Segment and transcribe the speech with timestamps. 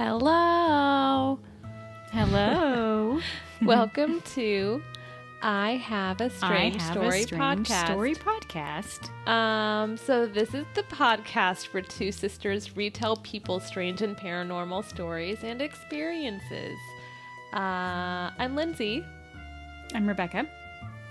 [0.00, 1.40] Hello.
[2.12, 3.18] Hello.
[3.62, 4.80] Welcome to
[5.42, 7.86] I Have a Strange I have Story a strange podcast.
[7.86, 9.28] story podcast.
[9.28, 15.42] Um, so this is the podcast where two sisters retell people's strange and paranormal stories
[15.42, 16.78] and experiences.
[17.52, 19.04] Uh, I'm Lindsay,
[19.96, 20.46] I'm Rebecca.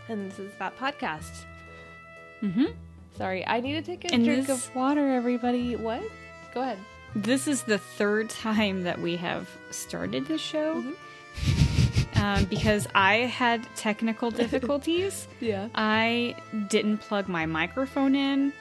[0.08, 1.44] and this is that podcast.
[2.42, 2.68] Mm-hmm.
[3.18, 5.76] Sorry, I need to take a And drink this- of water, everybody.
[5.76, 6.04] What?
[6.54, 6.78] Go ahead.
[7.16, 12.20] This is the third time that we have started the show Mm-hmm.
[12.24, 15.28] um, because I had technical difficulties.
[15.40, 15.70] Yeah.
[15.76, 16.36] I
[16.70, 18.54] didn't plug my microphone in.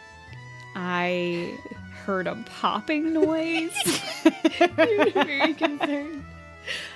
[0.74, 1.59] I
[2.04, 3.73] heard a popping noise.
[4.60, 6.23] You're very concerned.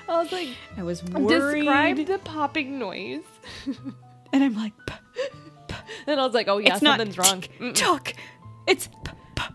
[0.07, 1.61] I was like, I was worried.
[1.61, 3.23] describe the popping noise.
[4.33, 5.75] and I'm like, "P-
[6.07, 7.41] And I was like, oh yeah, it's not something's wrong.
[7.41, 8.13] tick Tock.
[8.67, 8.89] It's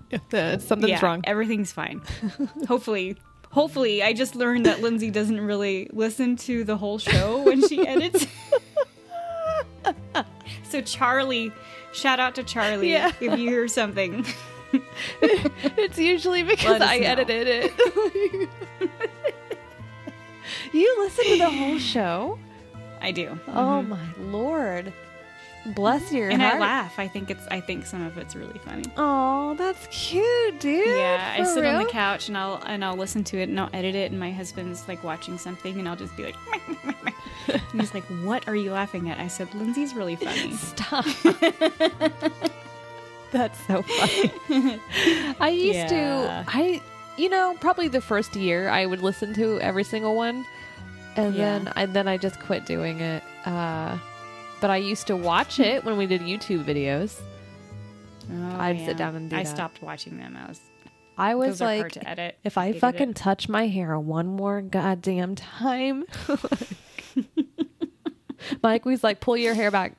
[0.29, 1.21] p- something's yeah, wrong.
[1.25, 2.01] Everything's fine.
[2.67, 3.17] hopefully,
[3.51, 7.85] hopefully, I just learned that Lindsay doesn't really listen to the whole show when she
[7.87, 8.27] edits.
[10.63, 11.51] so Charlie,
[11.93, 13.09] shout out to Charlie Yeah.
[13.09, 14.25] if you hear something.
[15.21, 17.07] it's usually because I know.
[17.07, 18.49] edited it.
[20.73, 22.39] you listen to the whole show?
[23.01, 23.39] I do.
[23.47, 23.89] Oh mm-hmm.
[23.89, 24.93] my lord.
[25.73, 26.55] Bless your and heart.
[26.55, 26.99] I laugh.
[26.99, 27.47] I think it's.
[27.47, 28.83] I think some of it's really funny.
[28.97, 30.85] Oh, that's cute, dude.
[30.87, 33.59] Yeah, I For sit on the couch and I'll and I'll listen to it and
[33.59, 36.35] I'll edit it and my husband's like watching something and I'll just be like,
[37.71, 41.05] and he's like, "What are you laughing at?" I said, "Lindsay's really funny." Stop.
[43.31, 44.79] That's so funny.
[45.39, 45.97] I used Yeah.
[46.45, 46.81] to I
[47.17, 50.45] you know, probably the first year I would listen to every single one.
[51.15, 51.59] And Yeah.
[51.59, 53.23] then I then I just quit doing it.
[53.45, 53.97] Uh
[54.65, 57.21] but I used to watch it when we did YouTube videos.
[58.33, 59.55] Oh, I'd sit down and do I that.
[59.55, 60.35] stopped watching them.
[60.35, 60.59] I was
[61.19, 62.39] I was those are hard like to edit.
[62.43, 63.15] if I fucking it.
[63.15, 66.05] touch my hair one more goddamn time.
[68.63, 69.93] Mike was like, pull your hair back.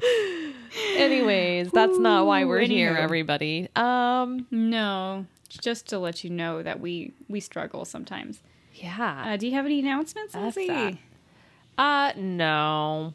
[0.96, 3.68] Anyways, that's not why we're here, everybody.
[3.76, 8.42] Um, no, just to let you know that we we struggle sometimes.
[8.76, 9.24] Yeah.
[9.26, 11.00] Uh, do you have any announcements, Lindsay?
[11.78, 13.14] Uh, no.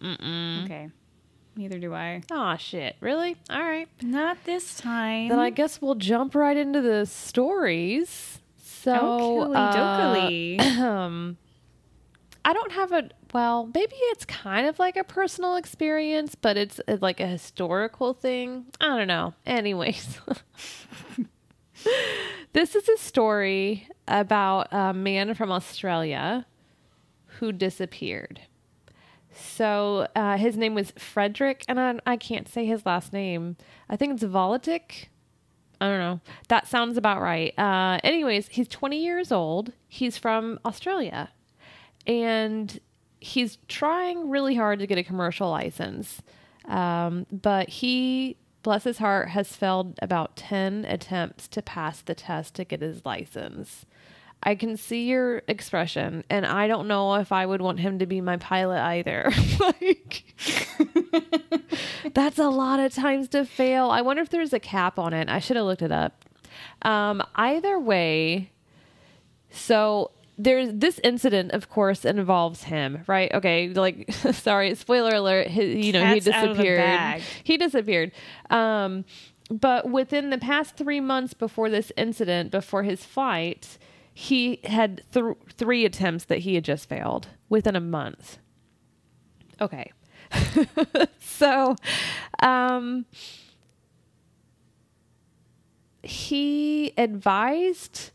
[0.00, 0.64] Mm-mm.
[0.64, 0.88] Okay,
[1.56, 2.22] neither do I.
[2.30, 2.96] Oh shit!
[3.00, 3.36] Really?
[3.50, 3.88] All right.
[4.02, 5.28] Not this time.
[5.28, 8.40] Then I guess we'll jump right into the stories.
[8.56, 11.36] So, uh, um,
[12.44, 13.70] I don't have a well.
[13.72, 18.66] Maybe it's kind of like a personal experience, but it's uh, like a historical thing.
[18.80, 19.34] I don't know.
[19.46, 20.18] Anyways,
[22.52, 26.46] this is a story about a man from Australia
[27.38, 28.40] who disappeared.
[29.34, 33.56] So uh, his name was Frederick, and I, I can't say his last name.
[33.88, 35.06] I think it's Volatic.
[35.80, 36.20] I don't know.
[36.48, 37.58] That sounds about right.
[37.58, 39.72] Uh, anyways, he's 20 years old.
[39.88, 41.30] He's from Australia.
[42.06, 42.78] And
[43.18, 46.20] he's trying really hard to get a commercial license.
[46.66, 52.54] Um, but he, bless his heart, has failed about 10 attempts to pass the test
[52.56, 53.86] to get his license.
[54.42, 58.06] I can see your expression, and I don't know if I would want him to
[58.06, 59.30] be my pilot either.
[59.60, 60.24] like,
[62.12, 63.90] that's a lot of times to fail.
[63.90, 65.28] I wonder if there's a cap on it.
[65.28, 66.24] I should have looked it up.
[66.82, 68.50] Um, either way,
[69.50, 73.32] so there's this incident, of course, involves him, right?
[73.32, 75.46] Okay, like sorry, spoiler alert.
[75.48, 77.22] He, you know, he Cat's the disappeared.
[77.44, 78.12] He disappeared.
[78.50, 79.04] Um,
[79.50, 83.78] but within the past three months before this incident, before his flight,
[84.14, 88.38] he had th- three attempts that he had just failed within a month.
[89.60, 89.92] Okay.
[91.20, 91.76] so,
[92.42, 93.06] um,
[96.02, 98.10] he advised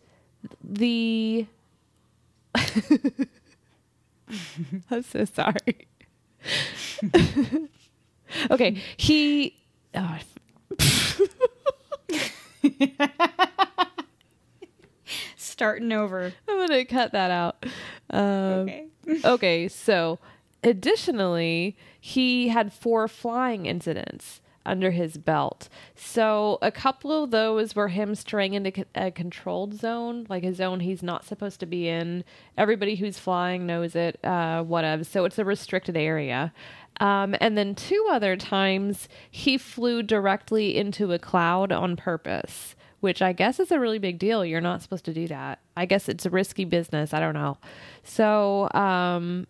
[0.63, 1.45] the.
[4.91, 5.87] I'm so sorry.
[8.51, 9.55] okay, he.
[9.95, 10.17] Oh,
[15.57, 16.31] starting over.
[16.47, 17.65] I'm gonna cut that out.
[18.11, 18.87] Um, Okay.
[19.25, 20.19] okay, so
[20.63, 25.67] additionally, he had four flying incidents under his belt.
[25.95, 30.81] So a couple of those were him straying into a controlled zone, like a zone
[30.81, 32.23] he's not supposed to be in.
[32.57, 35.03] Everybody who's flying knows it, uh, whatever.
[35.05, 36.53] So it's a restricted area.
[36.99, 43.21] Um, and then two other times, he flew directly into a cloud on purpose which
[43.21, 44.43] I guess is a really big deal.
[44.45, 45.59] You're not supposed to do that.
[45.75, 47.13] I guess it's a risky business.
[47.13, 47.57] I don't know.
[48.03, 49.47] So, um,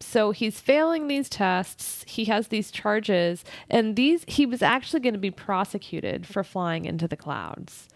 [0.00, 2.04] so he's failing these tests.
[2.06, 6.84] He has these charges, and these he was actually going to be prosecuted for flying
[6.84, 7.88] into the clouds.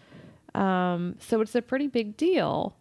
[0.53, 2.75] Um, so it's a pretty big deal.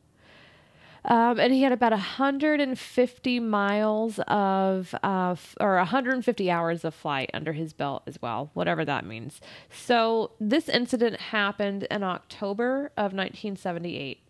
[1.05, 7.31] Um, and he had about 150 miles of, uh, f- or 150 hours of flight
[7.35, 9.41] under his belt as well, whatever that means.
[9.71, 14.21] So this incident happened in October of 1978.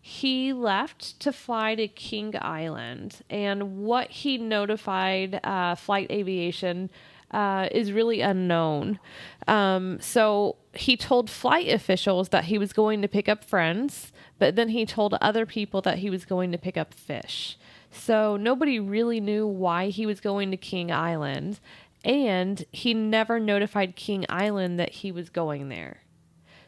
[0.00, 6.90] He left to fly to King Island, and what he notified uh, Flight Aviation
[7.30, 8.98] uh, is really unknown.
[9.46, 14.56] Um, so he told flight officials that he was going to pick up friends, but
[14.56, 17.58] then he told other people that he was going to pick up fish.
[17.90, 21.60] So nobody really knew why he was going to King Island,
[22.04, 26.02] and he never notified King Island that he was going there.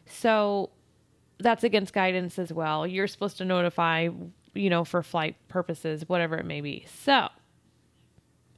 [0.05, 0.71] So
[1.39, 2.85] that's against guidance as well.
[2.85, 4.09] You're supposed to notify,
[4.53, 6.85] you know, for flight purposes, whatever it may be.
[7.03, 7.29] So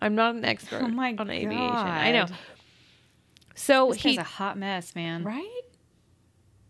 [0.04, 1.58] I'm not an expert Oh my on aviation.
[1.58, 2.26] I know.
[3.56, 5.24] So This he a hot mess, man.
[5.24, 5.62] right.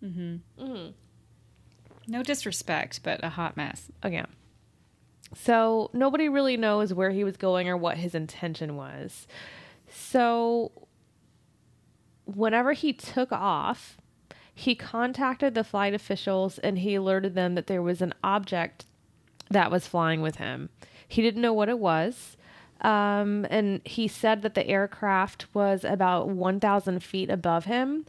[0.04, 0.64] Mm hmm.
[0.64, 0.94] Mm.
[2.08, 3.90] No disrespect, but a hot mess.
[4.04, 4.24] Okay.
[5.36, 9.26] So nobody really knows where he was going or what his intention was.
[9.90, 10.72] So
[12.26, 13.98] whenever he took off,
[14.54, 18.86] he contacted the flight officials and he alerted them that there was an object
[19.50, 20.70] that was flying with him.
[21.08, 22.38] He didn't know what it was.
[22.84, 28.06] Um, and he said that the aircraft was about 1,000 feet above him.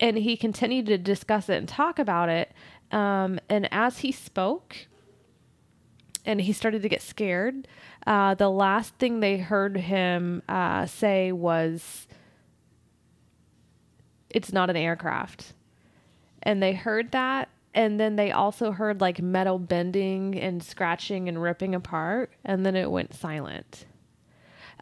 [0.00, 2.52] And he continued to discuss it and talk about it.
[2.92, 4.86] Um, and as he spoke,
[6.24, 7.66] and he started to get scared,
[8.06, 12.06] uh, the last thing they heard him uh, say was,
[14.30, 15.54] It's not an aircraft.
[16.42, 17.48] And they heard that.
[17.74, 22.30] And then they also heard like metal bending and scratching and ripping apart.
[22.44, 23.84] And then it went silent.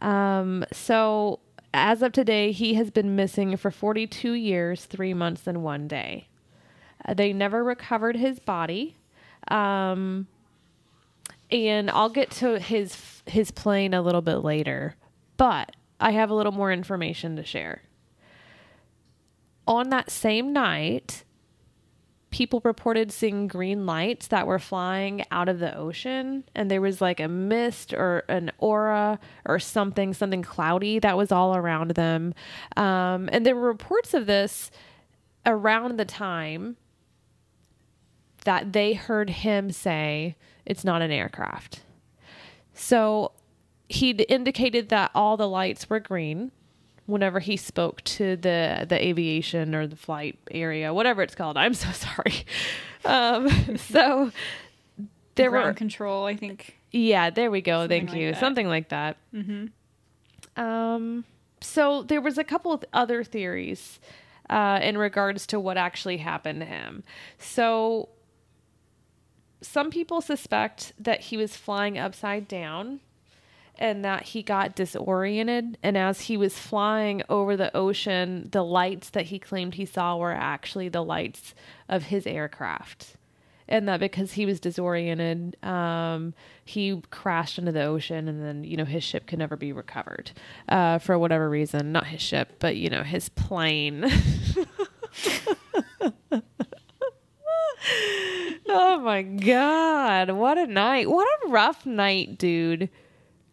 [0.06, 1.40] Um, so
[1.74, 6.28] as of today, he has been missing for 42 years, three months, and one day.
[7.04, 8.96] Uh, they never recovered his body.
[9.48, 10.28] Um,
[11.50, 14.94] and I'll get to his his plane a little bit later,
[15.36, 17.82] but I have a little more information to share.
[19.66, 21.24] On that same night,
[22.36, 27.00] people reported seeing green lights that were flying out of the ocean and there was
[27.00, 32.34] like a mist or an aura or something something cloudy that was all around them.
[32.76, 34.70] Um, and there were reports of this
[35.46, 36.76] around the time
[38.44, 40.36] that they heard him say
[40.66, 41.84] it's not an aircraft.
[42.74, 43.32] So
[43.88, 46.52] he'd indicated that all the lights were green
[47.06, 51.56] whenever he spoke to the the aviation or the flight area, whatever it's called.
[51.56, 52.44] I'm so sorry.
[53.04, 54.30] Um, so
[55.36, 56.76] there Ground were control, I think.
[56.90, 57.82] yeah, there we go.
[57.82, 58.32] Something Thank like you.
[58.32, 58.40] that.
[58.40, 59.16] Something like that.
[59.34, 60.60] Mm-hmm.
[60.62, 61.24] Um,
[61.60, 64.00] so there was a couple of other theories
[64.50, 67.04] uh, in regards to what actually happened to him.
[67.38, 68.08] So
[69.60, 73.00] some people suspect that he was flying upside down
[73.78, 75.78] and that he got disoriented.
[75.82, 80.16] And as he was flying over the ocean the lights that he claimed he saw
[80.16, 81.54] were actually the lights
[81.88, 83.16] of his aircraft.
[83.68, 86.34] And that because he was disoriented um,
[86.64, 90.30] he crashed into the ocean and then you know his ship could never be recovered
[90.68, 91.92] uh, for whatever reason.
[91.92, 94.10] Not his ship but you know his plane.
[98.68, 100.30] Oh my god.
[100.32, 101.08] What a night.
[101.08, 102.90] What a rough night dude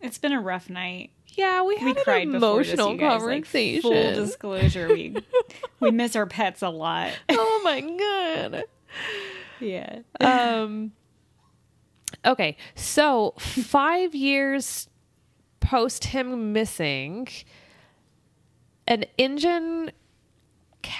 [0.03, 1.11] It's been a rough night.
[1.29, 3.21] yeah we had We an cried before this, emotional you guys.
[3.23, 5.15] Like, conversation full disclosure, we
[5.79, 7.11] we miss our pets a lot.
[7.29, 8.63] oh my god
[9.59, 9.99] yeah.
[10.19, 10.91] um
[12.25, 14.89] okay so five years
[15.61, 17.27] post him missing
[18.87, 19.91] an engine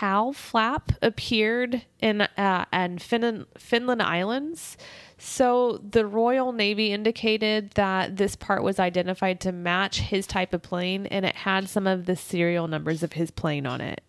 [0.04, 4.76] cowl flap appeared in uh, in Finland, Finland Islands.
[5.18, 10.62] So the Royal Navy indicated that this part was identified to match his type of
[10.62, 14.02] plane, and it had some of the serial numbers of his plane on it.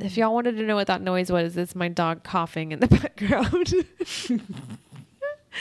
[0.00, 2.86] If y'all wanted to know what that noise was, it's my dog coughing in the
[3.02, 3.74] background.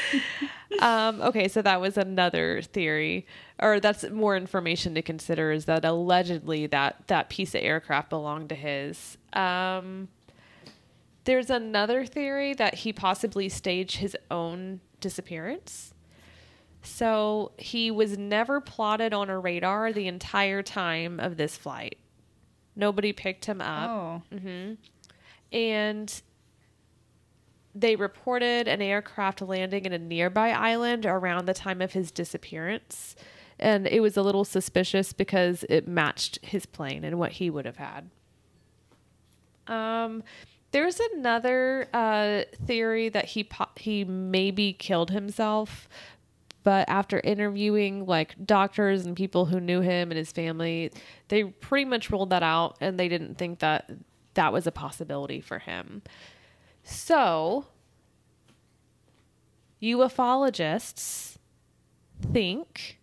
[0.82, 3.26] um, okay, so that was another theory,
[3.60, 5.52] or that's more information to consider.
[5.52, 9.18] Is that allegedly that that piece of aircraft belonged to his?
[9.34, 10.08] Um,
[11.26, 15.94] there's another theory that he possibly staged his own disappearance.
[16.82, 21.98] So he was never plotted on a radar the entire time of this flight.
[22.76, 24.22] Nobody picked him up Oh.
[25.52, 26.22] and
[27.76, 33.16] they reported an aircraft landing in a nearby island around the time of his disappearance.
[33.60, 37.66] and it was a little suspicious because it matched his plane and what he would
[37.66, 38.10] have had.
[39.68, 40.24] Um,
[40.72, 45.90] there's another uh, theory that he po- he maybe killed himself,
[46.64, 50.92] but after interviewing like doctors and people who knew him and his family,
[51.28, 53.90] they pretty much ruled that out, and they didn't think that
[54.36, 56.02] that was a possibility for him.
[56.90, 57.68] So,
[59.82, 61.38] ufologists
[62.34, 63.00] think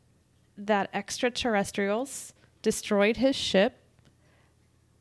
[0.59, 3.78] that extraterrestrials destroyed his ship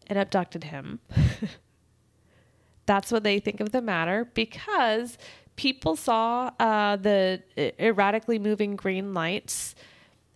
[0.05, 0.99] and abducted him.
[2.85, 5.17] That's what they think of the matter because
[5.55, 7.41] people saw uh, the
[7.79, 9.73] erratically moving green lights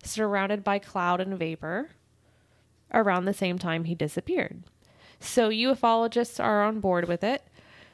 [0.02, 1.90] surrounded by cloud and vapor
[2.92, 4.64] around the same time he disappeared.
[5.20, 7.42] So ufologists are on board with it.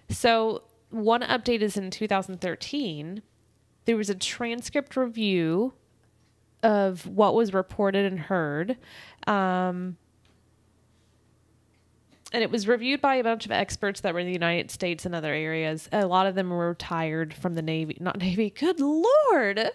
[0.09, 3.23] So one update is in 2013.
[3.85, 5.75] There was a transcript review
[6.63, 8.77] of what was reported and heard.
[9.27, 9.97] Um,
[12.33, 15.07] and it was reviewed by a bunch of experts that were in the United States
[15.07, 15.89] and other areas.
[15.93, 18.51] A lot of them were retired from the Navy, not Navy.
[18.51, 19.59] Good Lord.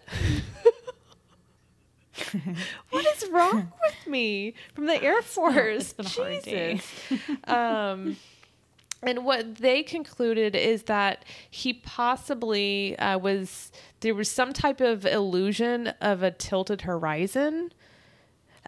[2.89, 4.53] what is wrong with me?
[4.73, 5.55] From the Air Force.
[5.55, 6.81] It's been a hard day.
[7.45, 8.17] um,
[9.03, 15.05] and what they concluded is that he possibly uh, was there was some type of
[15.05, 17.71] illusion of a tilted horizon.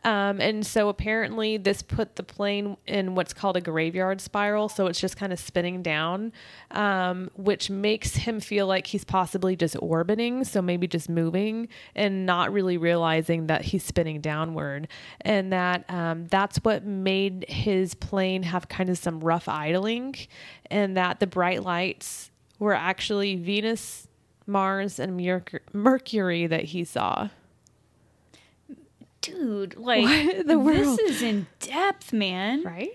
[0.03, 4.67] Um, and so apparently this put the plane in what's called a graveyard spiral.
[4.67, 6.33] So it's just kind of spinning down,
[6.71, 10.43] um, which makes him feel like he's possibly just orbiting.
[10.43, 14.87] So maybe just moving and not really realizing that he's spinning downward.
[15.21, 20.15] And that um, that's what made his plane have kind of some rough idling.
[20.69, 22.29] And that the bright lights
[22.59, 24.07] were actually Venus,
[24.45, 25.15] Mars, and
[25.73, 27.29] Mercury that he saw.
[29.23, 30.99] Dude, like What the world?
[30.99, 32.63] this is in depth, man.
[32.63, 32.91] Right?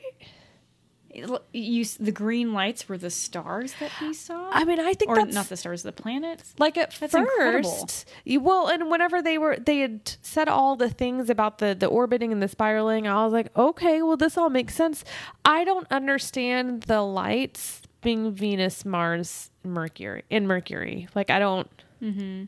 [1.53, 4.51] You, the green lights were the stars that he saw.
[4.53, 6.55] I mean, I think or that's not the stars, the planets.
[6.59, 10.91] like at That's first you- well and whenever they were they had said all the
[10.91, 14.51] things about the the orbiting and the spiraling i was like okay well this all
[14.51, 15.03] makes sense
[15.45, 21.69] i don't understand the lights being venus mars mercury and mercury like i don't
[22.03, 22.45] Mm-hmm.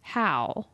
[0.00, 0.66] how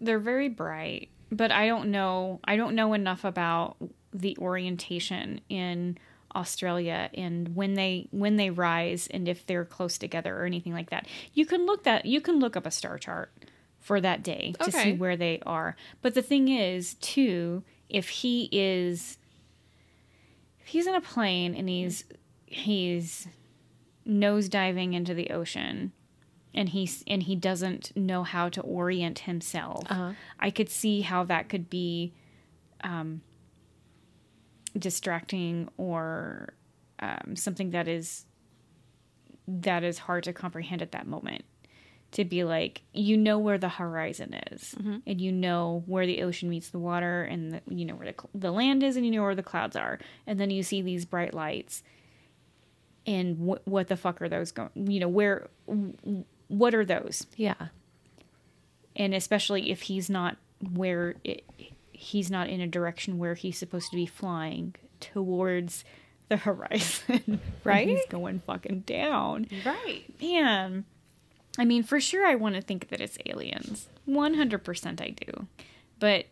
[0.00, 2.40] they're very bright, but I don't know.
[2.44, 3.76] I don't know enough about
[4.12, 5.98] the orientation in
[6.34, 10.90] Australia and when they when they rise and if they're close together or anything like
[10.90, 11.06] that.
[11.34, 13.32] You can look that you can look up a star chart
[13.80, 15.76] for that day to see where they are.
[16.02, 19.18] But the thing is, too, if he is
[20.60, 22.04] if he's in a plane and he's
[22.46, 23.28] he's
[24.04, 25.92] nose diving into the ocean
[26.54, 29.84] and he's and he doesn't know how to orient himself.
[29.90, 30.12] Uh-huh.
[30.38, 32.12] i could see how that could be
[32.84, 33.20] um,
[34.76, 36.54] distracting or
[37.00, 38.24] um, something that is
[39.46, 41.44] that is hard to comprehend at that moment.
[42.12, 44.74] To be like you know where the horizon is
[45.06, 48.14] and you know where the ocean meets the water and the, you know where the,
[48.34, 49.98] the land is and you know where the clouds are.
[50.26, 51.82] And then you see these bright lights
[53.06, 57.26] and wh- what the fuck are those going you know where w- what are those?
[57.36, 57.68] Yeah.
[58.96, 60.36] And especially if he's not
[60.72, 61.44] where it,
[61.92, 65.84] he's not in a direction where he's supposed to be flying towards
[66.28, 67.88] the horizon Right?
[67.88, 69.46] he's going fucking down.
[69.64, 70.04] Right.
[70.20, 70.84] Man
[71.60, 73.88] i mean for sure i want to think that it's aliens.
[74.08, 75.46] 100% i do.
[75.98, 76.26] But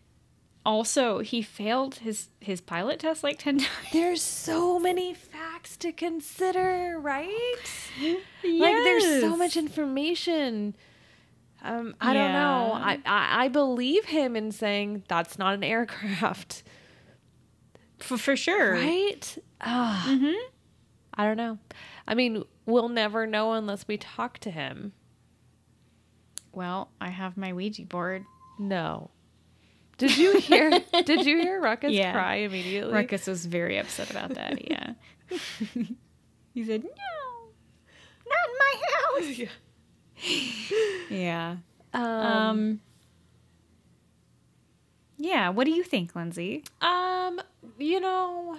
[0.66, 5.92] also he failed his his pilot test like 10 times there's so many facts to
[5.92, 7.44] consider right
[8.00, 8.20] yes.
[8.44, 10.74] like there's so much information
[11.62, 12.72] um, I don't know.
[12.74, 16.62] I, I I believe him in saying that's not an aircraft,
[17.98, 19.38] for, for sure right?
[19.60, 20.36] Ah, mm-hmm.
[21.14, 21.58] I don't know.
[22.06, 24.92] I mean, we'll never know unless we talk to him.
[26.52, 28.24] well i have my ouija board
[28.58, 29.10] No.
[29.98, 30.70] Did you hear?
[31.04, 32.12] did you hear Ruckus Yeah.
[32.12, 32.92] cry immediately?
[32.92, 34.60] Ruckus was very upset about that.
[34.70, 34.92] Yeah.
[36.54, 37.48] he said, "No,
[38.28, 39.50] not in my house."
[41.10, 41.56] Yeah.
[41.94, 42.80] Um, Um.
[45.18, 45.48] Yeah.
[45.48, 46.62] What do you think, Lindsay?
[46.80, 47.40] Um,
[47.78, 48.58] you know,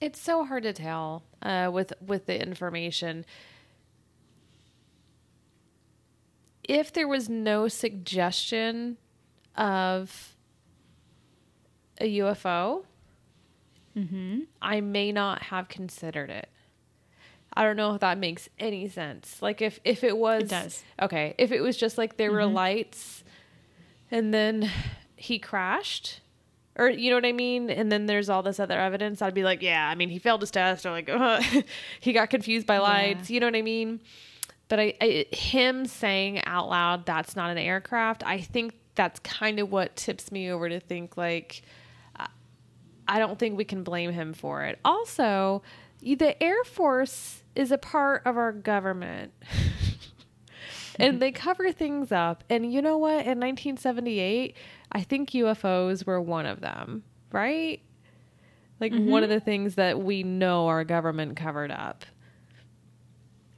[0.00, 3.24] it's so hard to tell uh, with with the information.
[6.64, 8.96] If there was no suggestion
[9.56, 10.34] of
[12.00, 12.84] a UFO,
[13.96, 14.40] Mm-hmm.
[14.60, 16.48] I may not have considered it.
[17.56, 19.40] I don't know if that makes any sense.
[19.40, 20.82] Like if if it was It does.
[21.00, 23.22] Okay, if it was just like there were lights
[24.10, 24.68] and then
[25.16, 26.20] he crashed
[26.76, 27.70] or you know what I mean?
[27.70, 29.22] And then there's all this other evidence.
[29.22, 31.40] I'd be like, yeah, I mean, he failed his test or like uh,
[32.00, 33.30] he got confused by lights.
[33.30, 34.00] You know what I mean?
[34.68, 39.58] But I, I him saying out loud that's not an aircraft, I think that's kind
[39.58, 41.62] of what tips me over to think like
[42.16, 42.28] I-
[43.06, 44.78] I don't think we can blame him for it.
[44.84, 45.62] Also,
[46.00, 49.32] the Air Force is a part of our government.
[50.98, 52.44] and they cover things up.
[52.50, 53.26] And you know what?
[53.26, 54.56] In 1978,
[54.92, 57.02] I think UFOs were one of them,
[57.32, 57.80] right?
[58.80, 59.24] Like one mm-hmm.
[59.24, 62.04] of the things that we know our government covered up.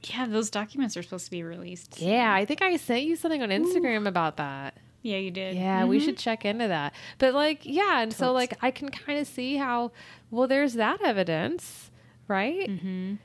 [0.09, 1.99] Yeah, those documents are supposed to be released.
[1.99, 4.77] Yeah, I think I sent you something on Instagram about that.
[5.01, 5.55] Yeah, you did.
[5.55, 6.21] Yeah, we should mm-hmm.
[6.21, 6.93] check into that.
[7.17, 9.91] But like, yeah, and so like I can kind of see how
[10.31, 11.91] well there's that evidence,
[12.27, 12.69] right?
[12.69, 13.15] Mm-hmm.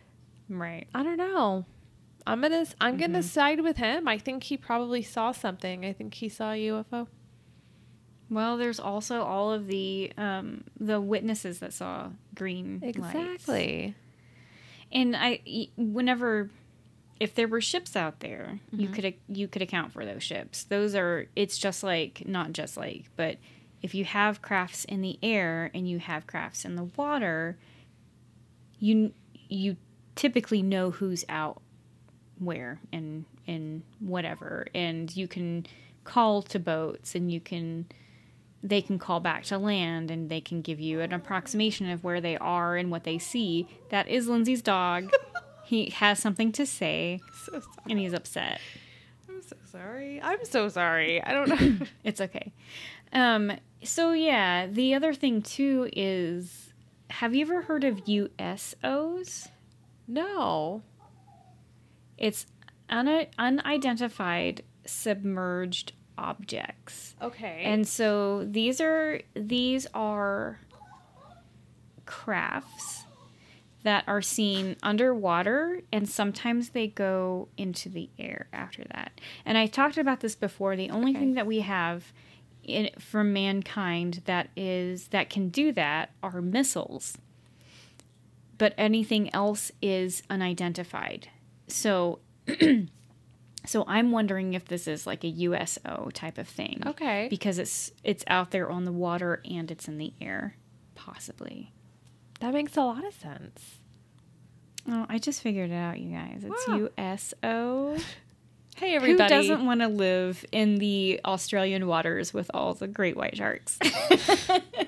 [0.48, 0.86] Right.
[0.94, 1.64] I don't know.
[2.26, 3.26] I'm gonna I'm gonna mm-hmm.
[3.26, 4.06] side with him.
[4.06, 5.84] I think he probably saw something.
[5.84, 7.08] I think he saw a UFO.
[8.30, 12.96] Well, there's also all of the um, the witnesses that saw green lights.
[12.96, 13.94] Exactly.
[14.90, 15.40] And I,
[15.76, 16.50] whenever,
[17.22, 18.94] if there were ships out there, you Mm-hmm.
[18.94, 20.64] could you could account for those ships.
[20.64, 21.28] Those are.
[21.36, 23.36] It's just like not just like, but
[23.80, 27.56] if you have crafts in the air and you have crafts in the water,
[28.80, 29.12] you
[29.48, 29.76] you
[30.16, 31.62] typically know who's out
[32.38, 35.64] where and and whatever, and you can
[36.04, 37.86] call to boats and you can
[38.64, 42.20] they can call back to land and they can give you an approximation of where
[42.20, 43.68] they are and what they see.
[43.90, 45.10] That is Lindsay's dog.
[45.72, 47.64] he has something to say So sorry.
[47.88, 48.60] and he's upset.
[49.28, 50.20] I'm so sorry.
[50.22, 51.22] I'm so sorry.
[51.22, 51.48] I don't
[51.80, 51.86] know.
[52.04, 52.52] It's okay.
[53.12, 53.52] Um
[53.82, 56.72] so yeah, the other thing too is
[57.10, 59.48] have you ever heard of USOs?
[60.06, 60.82] no.
[62.18, 62.46] It's
[62.88, 67.16] un- unidentified submerged objects.
[67.20, 67.62] Okay.
[67.64, 70.60] And so these are these are
[72.06, 73.04] crafts
[73.84, 79.20] that are seen underwater and sometimes they go into the air after that.
[79.44, 80.76] And I talked about this before.
[80.76, 81.20] The only Okay.
[81.20, 82.12] thing that we have
[82.62, 87.18] in, from mankind that is that can do that are missiles.
[88.58, 91.28] But anything else is unidentified.
[91.66, 92.20] So
[93.66, 97.26] so I'm wondering if this is like a USO type of thing okay.
[97.30, 100.56] because it's it's out there on the water and it's in the air,
[100.94, 101.72] possibly.
[102.42, 103.78] That makes a lot of sense.
[104.88, 106.42] Oh, I just figured it out, you guys.
[106.44, 106.88] It's Wow.
[106.98, 107.96] USO.
[108.74, 109.22] Hey everybody.
[109.32, 113.78] Who doesn't want to live in the Australian waters with all the great white sharks?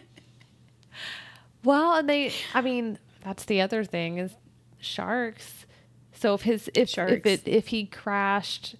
[1.64, 4.32] Well, and they I mean, that's the other thing is
[4.78, 5.66] sharks.
[6.12, 7.12] So if his if Sharks.
[7.12, 8.76] if it if he crashed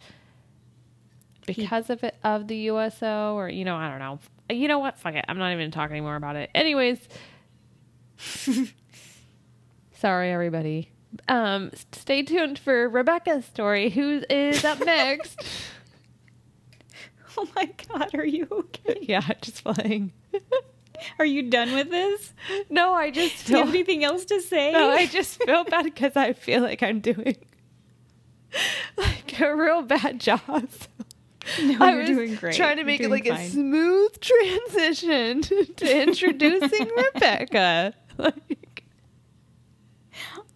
[1.46, 4.18] because of it of the USO or you know, I don't know.
[4.54, 4.98] You know what?
[4.98, 5.24] Fuck it.
[5.28, 6.50] I'm not even talking anymore about it.
[6.54, 6.98] Anyways.
[9.98, 10.90] Sorry everybody.
[11.28, 15.40] Um stay tuned for Rebecca's story who is up next.
[17.36, 18.98] oh my god, are you okay?
[19.02, 20.12] yeah, just playing.
[21.18, 22.32] Are you done with this?
[22.70, 24.70] no, I just Do you have anything else to say?
[24.70, 27.36] No, I just feel bad because I feel like I'm doing
[28.96, 30.40] like a real bad job.
[30.48, 32.54] no, I you're was doing great.
[32.54, 37.92] trying to make it like a smooth transition to introducing Rebecca.
[38.18, 38.84] Like,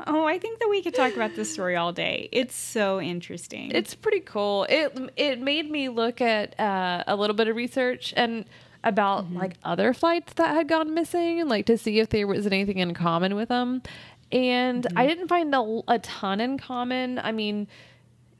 [0.06, 2.28] Oh, I think that we could talk about this story all day.
[2.30, 3.72] It's so interesting.
[3.72, 4.64] it's pretty cool.
[4.68, 8.44] It it made me look at uh, a little bit of research and
[8.84, 9.36] about Mm-hmm.
[9.38, 12.78] like other flights that had gone missing and like to see if there was anything
[12.78, 13.82] in common with them.
[14.30, 15.08] And I Mm-hmm.
[15.08, 17.18] didn't find a, a ton in common.
[17.18, 17.66] I mean,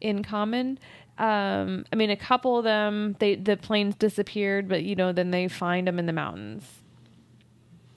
[0.01, 0.79] in common.
[1.19, 5.33] Um, I mean, a couple of them, they the planes disappeared, but you know, then
[5.33, 6.63] they find them in the mountains,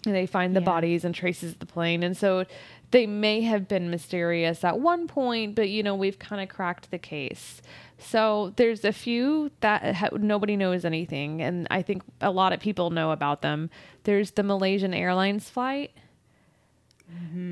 [0.05, 0.65] and they find the Yeah.
[0.65, 2.45] bodies and traces of the plane, and so
[2.91, 6.91] they may have been mysterious at one point, but you know, we've kind of cracked
[6.91, 7.61] the case.
[7.97, 12.59] So there's a few that ha- nobody knows anything, and I think a lot of
[12.59, 13.69] people know about them.
[14.03, 15.91] There's the Malaysian Airlines flight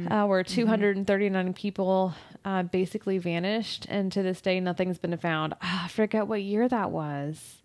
[0.09, 2.13] uh, where 239 people
[2.45, 5.53] uh, basically vanished, and to this day, nothing's been found.
[5.62, 7.57] Ah, I forget what year that was.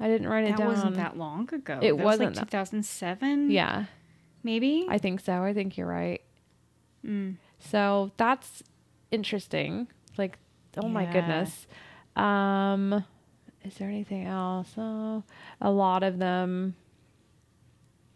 [0.00, 0.56] I didn't write it down.
[0.58, 1.78] that wasn't that long ago.
[1.80, 3.50] It that wasn't was like 2007.
[3.50, 3.84] Yeah,
[4.44, 4.86] maybe.
[4.88, 5.42] I think so.
[5.42, 6.20] I think you're right.
[7.04, 7.36] Mm.
[7.58, 8.62] So that's
[9.10, 9.88] interesting.
[10.16, 10.38] Like,
[10.76, 11.66] oh my goodness.
[12.14, 13.04] Um,
[13.64, 14.68] is there anything else?
[14.76, 15.24] Oh,
[15.60, 16.76] a lot of them.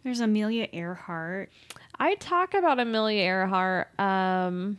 [0.05, 1.51] There's Amelia Earhart.
[1.99, 3.99] I talk about Amelia Earhart.
[3.99, 4.79] Um,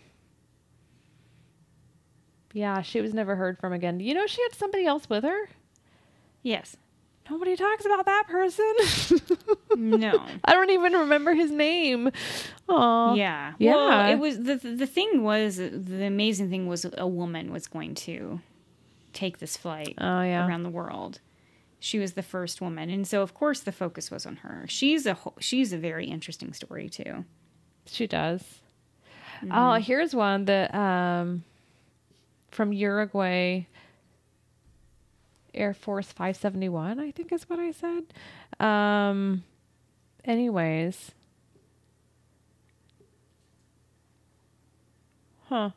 [2.54, 4.00] Yeah, she was never heard from again.
[4.00, 5.50] You know, she had somebody else with her.
[6.42, 6.78] Yes.
[7.30, 8.74] Nobody talks about that person.
[9.76, 10.24] No.
[10.44, 12.10] I don't even remember his name.
[12.68, 13.54] Oh, yeah.
[13.60, 13.76] Yeah.
[13.76, 17.96] Well, it was the the thing was the amazing thing was a woman was going
[17.96, 18.40] to
[19.14, 20.48] take this flight Oh yeah.
[20.48, 21.20] around the world.
[21.80, 24.66] She was the first woman, and so of course the focus was on her.
[24.68, 27.26] She's a she's a very interesting story too.
[27.86, 28.42] She does.
[29.42, 29.52] Mm-hmm.
[29.58, 31.44] Oh, here's one that um
[32.52, 33.66] from Uruguay
[35.60, 38.06] Air Force 571, I think is what I said.
[38.60, 39.44] Um
[40.24, 41.12] anyways.
[45.48, 45.72] Huh.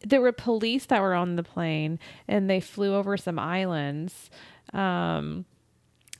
[0.00, 4.30] There were police that were on the plane and they flew over some islands.
[4.72, 5.44] Um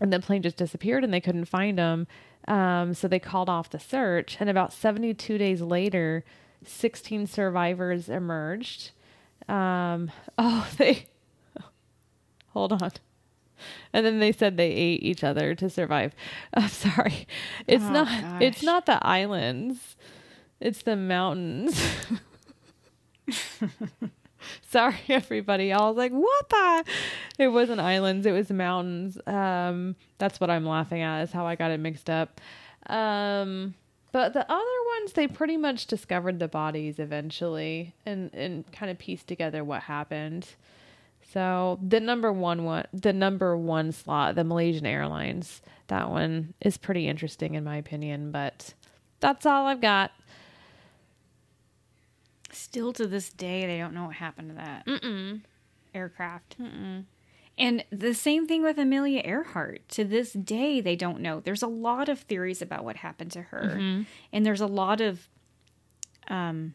[0.00, 2.06] and the plane just disappeared and they couldn't find him.
[2.46, 4.38] Um, so they called off the search.
[4.40, 6.24] And about 72 days later,
[6.64, 8.92] 16 survivors emerged.
[9.48, 11.06] Um, oh, they.
[12.48, 12.92] Hold on.
[13.92, 16.14] And then they said they ate each other to survive.
[16.54, 17.26] I'm sorry.
[17.66, 18.42] It's Oh, not.
[18.42, 19.96] It's not the islands.
[20.60, 21.80] It's the mountains.
[24.70, 25.72] Sorry, everybody.
[25.72, 26.84] I was like, "What the?"
[27.38, 29.18] It wasn't islands; it was mountains.
[29.26, 31.22] Um, that's what I'm laughing at.
[31.22, 32.40] Is how I got it mixed up.
[32.86, 33.74] Um,
[34.12, 34.64] but the other
[35.00, 39.82] ones, they pretty much discovered the bodies eventually, and and kind of pieced together what
[39.82, 40.46] happened.
[41.32, 46.78] So the number one one, the number one slot, the Malaysian Airlines, that one is
[46.78, 48.30] pretty interesting in my opinion.
[48.30, 48.72] But
[49.20, 50.12] that's all I've got.
[52.50, 54.86] Still to this day, they don't know what happened to that
[55.94, 56.56] aircraft.
[57.58, 59.86] And the same thing with Amelia Earhart.
[59.90, 61.40] To this day, they don't know.
[61.40, 63.60] There's a lot of theories about what happened to her,
[64.32, 65.28] and there's a lot of
[66.28, 66.74] um,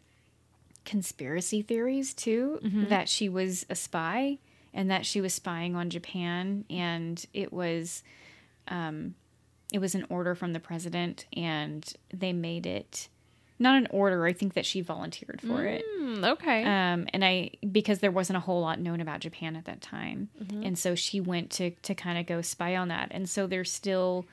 [0.86, 4.38] conspiracy theories too that she was a spy
[4.73, 8.03] and that she was spying on Japan, and it was
[8.67, 9.15] um,
[9.71, 13.09] it was an order from the president, and they made it
[13.59, 14.25] not an order.
[14.25, 15.83] I think that she volunteered for it.
[15.97, 16.63] Hmm, okay.
[16.63, 20.29] Um, and I because there wasn't a whole lot known about Japan at that time,
[20.63, 23.63] and so she went to to kind of go spy on that, and so they're
[23.63, 24.25] still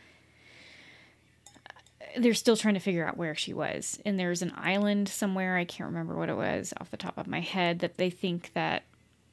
[2.17, 4.01] they're still trying to figure out where she was.
[4.05, 7.27] And there's an island somewhere I can't remember what it was off the top of
[7.27, 8.83] my head that they think that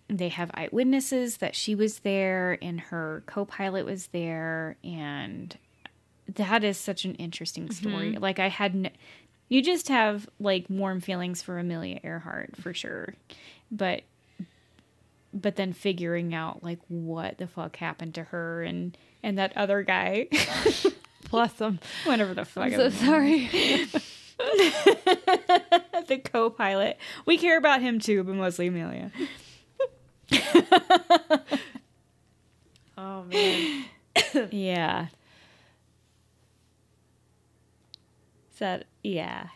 [0.09, 5.57] they have eyewitnesses that she was there and her co-pilot was there and
[6.35, 8.11] that is such an interesting story.
[8.11, 8.23] Mm-hmm.
[8.23, 8.91] Like I had n-
[9.49, 13.15] you just have like warm feelings for Amelia Earhart for sure.
[13.71, 14.03] But
[15.33, 19.83] but then figuring out like what the fuck happened to her and and that other
[19.83, 20.27] guy,
[21.25, 21.67] plus them.
[21.67, 23.47] Um, whatever the fuck, I'm so sorry.
[26.07, 26.97] the co-pilot.
[27.25, 29.11] We care about him too, but mostly Amelia.
[32.97, 33.85] oh man.
[34.51, 35.07] yeah.
[38.51, 39.47] Is that yeah?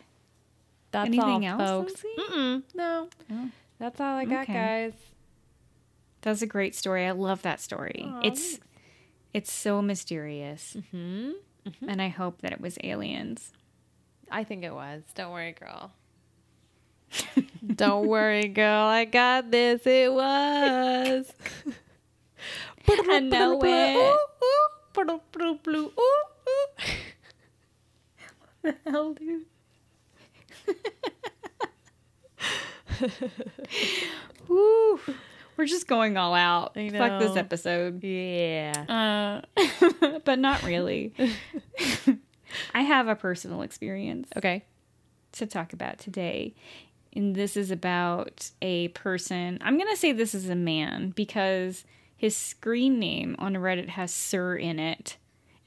[0.92, 2.04] That's Anything all, else, folks.
[2.18, 3.08] Mm-mm, no.
[3.30, 3.50] Oh.
[3.78, 4.52] That's all I got, Okay.
[4.52, 4.92] guys.
[6.20, 7.06] That's a great story.
[7.06, 8.04] I love that story.
[8.06, 8.60] Aw, it's
[9.32, 11.30] it's so mysterious, mm-hmm
[11.86, 13.52] and I hope that it was aliens.
[14.30, 15.02] I think it was.
[15.14, 15.92] Don't worry, girl.
[17.74, 18.84] Don't worry, girl.
[18.86, 19.86] I got this.
[19.86, 21.32] It was.
[22.88, 24.18] I know it.
[28.62, 29.44] the hell, dude?
[34.48, 35.00] Woo.
[35.56, 36.72] We're just going all out.
[36.76, 38.02] I Fuck this episode.
[38.02, 39.42] Yeah.
[39.56, 41.12] Uh, but not really.
[42.74, 44.64] I have a personal experience Okay.
[45.32, 46.54] to talk about today.
[47.14, 49.58] And this is about a person.
[49.60, 51.84] I'm going to say this is a man because
[52.16, 55.16] his screen name on Reddit has Sir in it.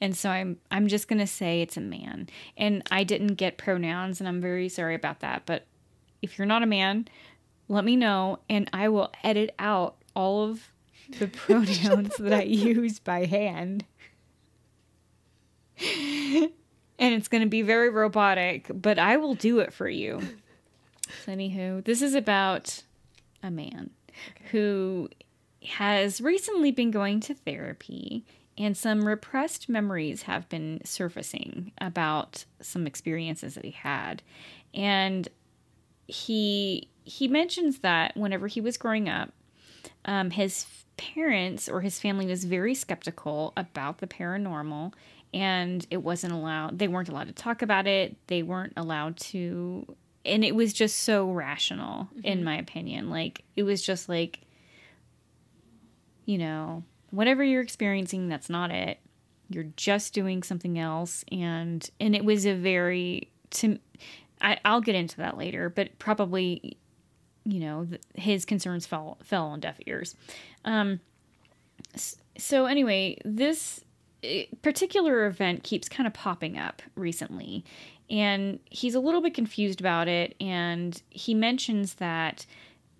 [0.00, 2.28] And so I'm I'm just going to say it's a man.
[2.56, 5.66] And I didn't get pronouns and I'm very sorry about that, but
[6.20, 7.08] if you're not a man,
[7.68, 10.72] let me know and I will edit out all of
[11.18, 13.84] the pronouns that I use by hand.
[15.80, 16.50] and
[16.98, 20.20] it's going to be very robotic, but I will do it for you.
[21.24, 22.82] So, anywho, this is about
[23.42, 23.90] a man
[24.50, 25.08] who
[25.64, 28.24] has recently been going to therapy,
[28.58, 34.22] and some repressed memories have been surfacing about some experiences that he had.
[34.74, 35.28] And
[36.06, 39.32] he he mentions that whenever he was growing up,
[40.04, 40.66] um, his
[40.96, 44.92] parents or his family was very skeptical about the paranormal
[45.34, 49.86] and it wasn't allowed they weren't allowed to talk about it they weren't allowed to
[50.26, 53.10] and it was just so rational in my opinion.
[53.10, 54.40] Like it was just like
[56.26, 58.98] you know, whatever you're experiencing, that's not it.
[59.48, 63.78] You're just doing something else, and and it was a very to.
[64.42, 66.76] I, I'll get into that later, but probably,
[67.44, 70.14] you know, th- his concerns fell fell on deaf ears.
[70.64, 71.00] Um,
[72.36, 73.84] so anyway, this
[74.24, 77.64] eh, particular event keeps kind of popping up recently,
[78.08, 80.34] and he's a little bit confused about it.
[80.40, 82.46] And he mentions that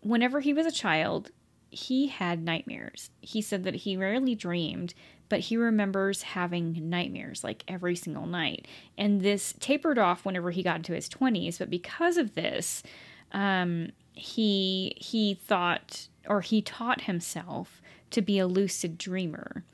[0.00, 1.30] whenever he was a child,
[1.70, 3.10] he had nightmares.
[3.20, 4.94] He said that he rarely dreamed,
[5.28, 8.66] but he remembers having nightmares like every single night.
[8.96, 12.82] And this tapered off whenever he got into his 20s, but because of this,
[13.32, 19.64] um, he he thought or he taught himself to be a lucid dreamer.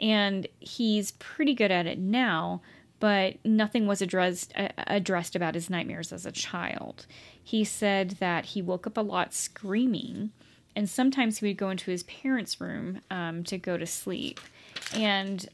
[0.00, 2.62] And he's pretty good at it now,
[3.00, 7.06] but nothing was addressed uh, addressed about his nightmares as a child.
[7.42, 10.30] He said that he woke up a lot screaming
[10.76, 14.40] and sometimes he would go into his parents' room um, to go to sleep.
[14.94, 15.48] And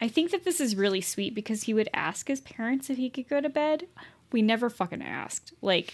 [0.00, 3.10] I think that this is really sweet because he would ask his parents if he
[3.10, 3.86] could go to bed.
[4.32, 5.52] We never fucking asked.
[5.60, 5.92] Like,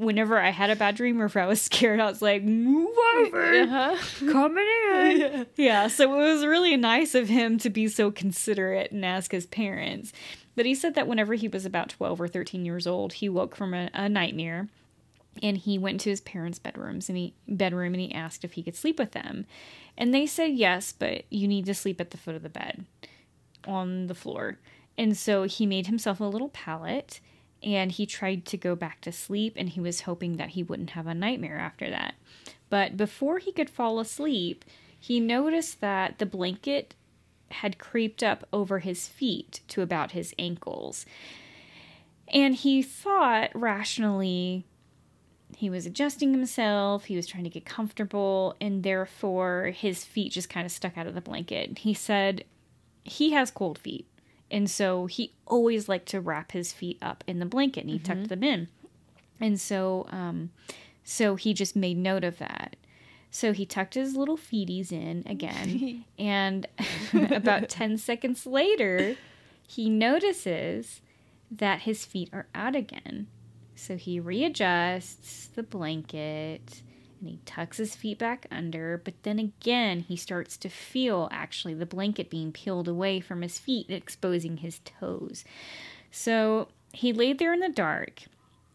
[0.00, 2.96] whenever I had a bad dream or if I was scared, I was like, move
[3.18, 3.96] over, Uh-huh.
[4.32, 5.46] coming in.
[5.56, 9.46] yeah, so it was really nice of him to be so considerate and ask his
[9.46, 10.12] parents.
[10.56, 13.54] But he said that whenever he was about 12 or 13 years old, he woke
[13.54, 14.68] from a, a nightmare
[15.42, 18.62] and he went to his parents' bedrooms and he bedroom and he asked if he
[18.62, 19.46] could sleep with them.
[19.96, 22.84] And they said yes, but you need to sleep at the foot of the bed
[23.66, 24.58] on the floor.
[24.98, 27.20] And so he made himself a little pallet
[27.62, 30.90] and he tried to go back to sleep and he was hoping that he wouldn't
[30.90, 32.14] have a nightmare after that.
[32.68, 34.64] But before he could fall asleep,
[34.98, 36.94] he noticed that the blanket
[37.50, 41.04] had creeped up over his feet to about his ankles.
[42.28, 44.64] And he thought rationally
[45.56, 50.48] he was adjusting himself, he was trying to get comfortable, and therefore his feet just
[50.48, 51.78] kind of stuck out of the blanket.
[51.78, 52.44] He said
[53.02, 54.06] he has cold feet,
[54.50, 57.98] and so he always liked to wrap his feet up in the blanket and he
[57.98, 58.68] tucked them in.
[59.40, 60.50] And so, um,
[61.04, 62.76] so he just made note of that.
[63.30, 66.66] So he tucked his little feeties in again, and
[67.30, 69.16] about 10 seconds later,
[69.66, 71.00] he notices
[71.50, 73.28] that his feet are out again.
[73.76, 76.82] So he readjusts the blanket
[77.20, 81.74] and he tucks his feet back under, but then again, he starts to feel actually
[81.74, 85.44] the blanket being peeled away from his feet, exposing his toes.
[86.10, 88.22] So he laid there in the dark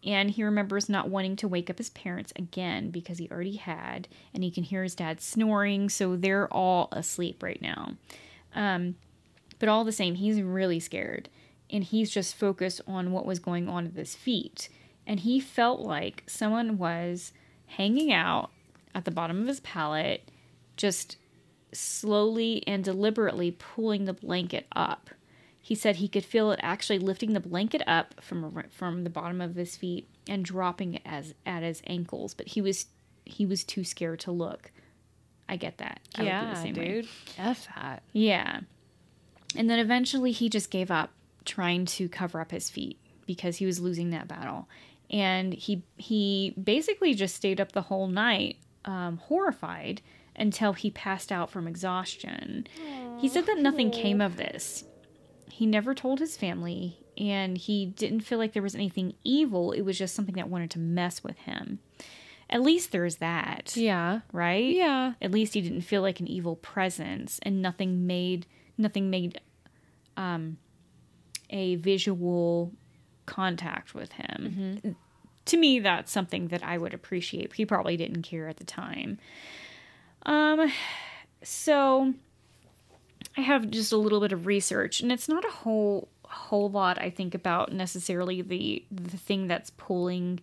[0.06, 4.08] and he remembers not wanting to wake up his parents again because he already had,
[4.34, 7.94] and he can hear his dad snoring, so they're all asleep right now.
[8.54, 8.96] Um,
[9.58, 11.28] but all the same, he's really scared,
[11.72, 14.70] and he's just focused on what was going on at his feet.
[15.08, 17.32] And he felt like someone was
[17.68, 18.52] hanging out
[18.94, 20.30] at the bottom of his pallet,
[20.78, 21.18] just
[21.74, 25.10] slowly and deliberately pulling the blanket up.
[25.62, 29.42] He said he could feel it actually lifting the blanket up from from the bottom
[29.42, 32.86] of his feet and dropping it as at his ankles, but he was
[33.26, 34.72] he was too scared to look.
[35.50, 36.00] I get that.
[36.16, 36.88] I would do yeah, the same way.
[37.02, 37.08] dude.
[37.38, 38.04] F that.
[38.14, 38.62] Yeah.
[39.56, 41.12] And then eventually he just gave up
[41.46, 44.68] trying to cover up his feet because he was losing that battle.
[45.16, 50.02] And he he basically just stayed up the whole night, um, horrified,
[50.36, 52.68] until he passed out from exhaustion.
[53.20, 54.84] He said that nothing came of this.
[55.50, 59.72] He never told his family, and he didn't feel like there was anything evil.
[59.72, 61.80] It was just something that wanted to mess with him.
[62.50, 64.20] At least there's that, Yeah.
[64.34, 64.66] right?
[64.76, 65.14] Yeah.
[65.22, 68.46] at least he didn't feel like an evil presence and nothing made
[68.78, 69.40] nothing made
[70.18, 70.58] um
[71.50, 72.74] a visual
[73.26, 74.96] contact with him
[75.46, 77.54] to me that's something that i would appreciate.
[77.54, 79.20] He probably didn't care at the time.
[80.26, 80.72] Um
[81.44, 82.14] so
[83.38, 87.00] i have just a little bit of research and it's not a whole whole lot
[87.00, 90.40] i think about necessarily the the thing that's pulling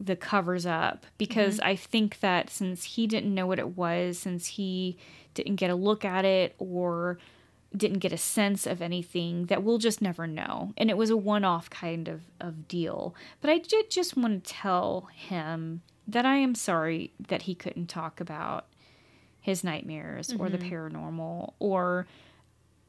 [0.00, 4.46] the covers up because I think that since he didn't know what it was, since
[4.46, 4.96] he
[5.34, 7.18] didn't get a look at it or
[7.76, 10.72] didn't get a sense of anything, that we'll just never know.
[10.76, 13.14] And it was a one off kind of, of deal.
[13.40, 17.86] But I did just want to tell him that I am sorry that he couldn't
[17.86, 18.66] talk about
[19.40, 20.74] his nightmares or the mm-hmm.
[20.74, 22.06] paranormal or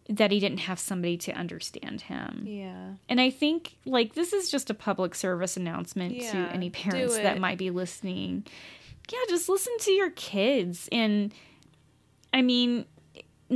[0.10, 2.44] that he didn't have somebody to understand him.
[2.46, 2.94] Yeah.
[3.08, 7.39] And I think like this is just a public service announcement to any parents that
[7.39, 8.46] might be listening.
[9.12, 11.34] Yeah, just listen to your kids and
[12.34, 12.86] I mean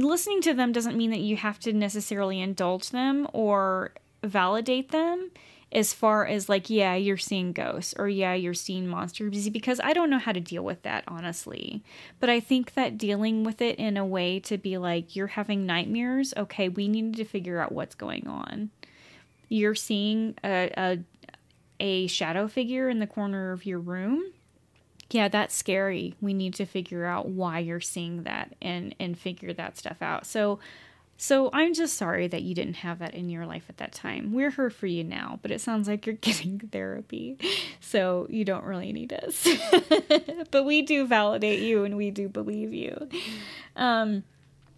[0.04, 5.32] listening to them doesn't mean that you have to necessarily indulge them or validate them.
[5.72, 9.94] as far as like, yeah, you're seeing ghosts or yeah, you're seeing monsters because I
[9.94, 11.84] don't know how to deal with that, honestly.
[12.20, 15.66] But I think that dealing with it in a way to be like, you're having
[15.66, 18.70] nightmares, okay, we need to figure out what's going on.
[19.50, 21.00] You're seeing a, a,
[21.80, 24.32] a shadow figure in the corner of your room.
[25.12, 26.16] Yeah, that's scary.
[26.20, 30.26] We need to figure out why you're seeing that and and figure that stuff out.
[30.26, 30.60] So
[31.18, 34.34] so I'm just sorry that you didn't have that in your life at that time.
[34.34, 37.38] We're here for you now, but it sounds like you're getting therapy.
[37.80, 39.48] So you don't really need us.
[40.52, 43.10] but we do validate you and we do believe you.
[43.78, 44.24] Um,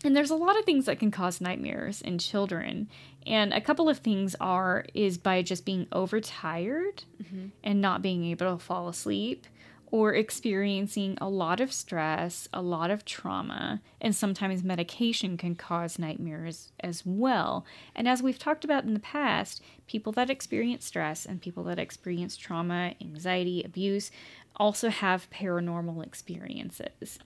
[0.03, 2.87] and there's a lot of things that can cause nightmares in children.
[3.25, 7.47] And a couple of things are is by just being overtired mm-hmm.
[7.63, 9.47] and not being able to fall asleep
[9.89, 15.97] or experiencing a lot of stress, a lot of trauma, and sometimes medication can cause
[15.97, 17.65] nightmares as well.
[17.95, 21.79] And as we've talked about in the past, people that experience stress and people that
[21.79, 24.11] experience trauma, anxiety, abuse
[24.57, 27.19] also have paranormal experiences.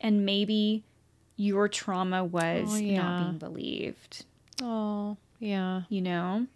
[0.00, 0.84] And maybe
[1.36, 3.02] your trauma was oh, yeah.
[3.02, 4.24] not being believed.
[4.62, 5.82] Oh, yeah.
[5.88, 6.46] You know?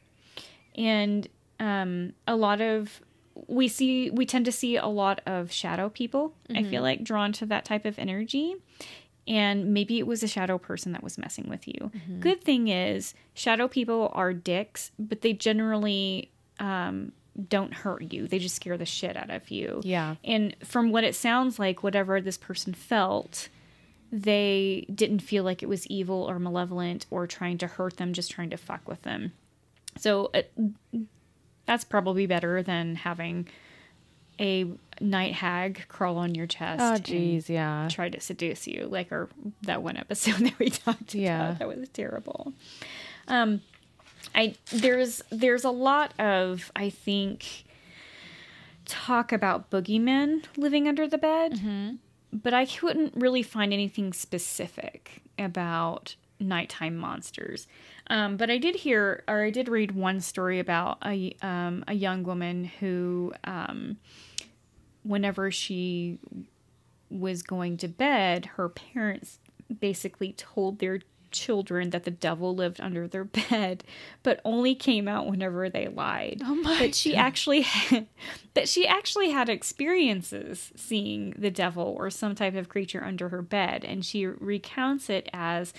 [0.76, 3.00] And um, a lot of
[3.46, 6.58] we see we tend to see a lot of shadow people mm-hmm.
[6.58, 6.82] i feel mm-hmm.
[6.84, 8.56] like drawn to that type of energy
[9.26, 12.20] and maybe it was a shadow person that was messing with you mm-hmm.
[12.20, 17.12] good thing is shadow people are dicks but they generally um,
[17.48, 21.04] don't hurt you they just scare the shit out of you yeah and from what
[21.04, 23.48] it sounds like whatever this person felt
[24.10, 28.30] they didn't feel like it was evil or malevolent or trying to hurt them just
[28.30, 29.32] trying to fuck with them
[29.96, 30.42] so uh,
[31.68, 33.46] that's probably better than having
[34.40, 34.64] a
[35.02, 36.80] night hag crawl on your chest.
[36.80, 37.88] Oh, jeez, yeah.
[37.90, 39.28] Try to seduce you, like our
[39.62, 41.50] that one episode that we talked yeah.
[41.50, 41.58] about.
[41.58, 42.54] That was terrible.
[43.28, 43.60] Um,
[44.34, 47.64] I there's there's a lot of I think
[48.86, 51.96] talk about boogeymen living under the bed, mm-hmm.
[52.32, 57.66] but I couldn't really find anything specific about nighttime monsters.
[58.10, 61.94] Um, but I did hear, or I did read one story about a um, a
[61.94, 63.98] young woman who, um,
[65.02, 66.18] whenever she
[67.10, 69.38] was going to bed, her parents
[69.80, 73.84] basically told their children that the devil lived under their bed,
[74.22, 76.42] but only came out whenever they lied.
[76.44, 76.78] Oh my!
[76.78, 78.06] But she actually, had,
[78.54, 83.42] that she actually had experiences seeing the devil or some type of creature under her
[83.42, 85.72] bed, and she recounts it as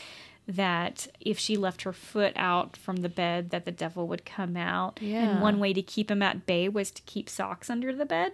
[0.49, 4.57] that if she left her foot out from the bed that the devil would come
[4.57, 4.99] out.
[4.99, 5.29] Yeah.
[5.29, 8.31] and one way to keep him at bay was to keep socks under the bed.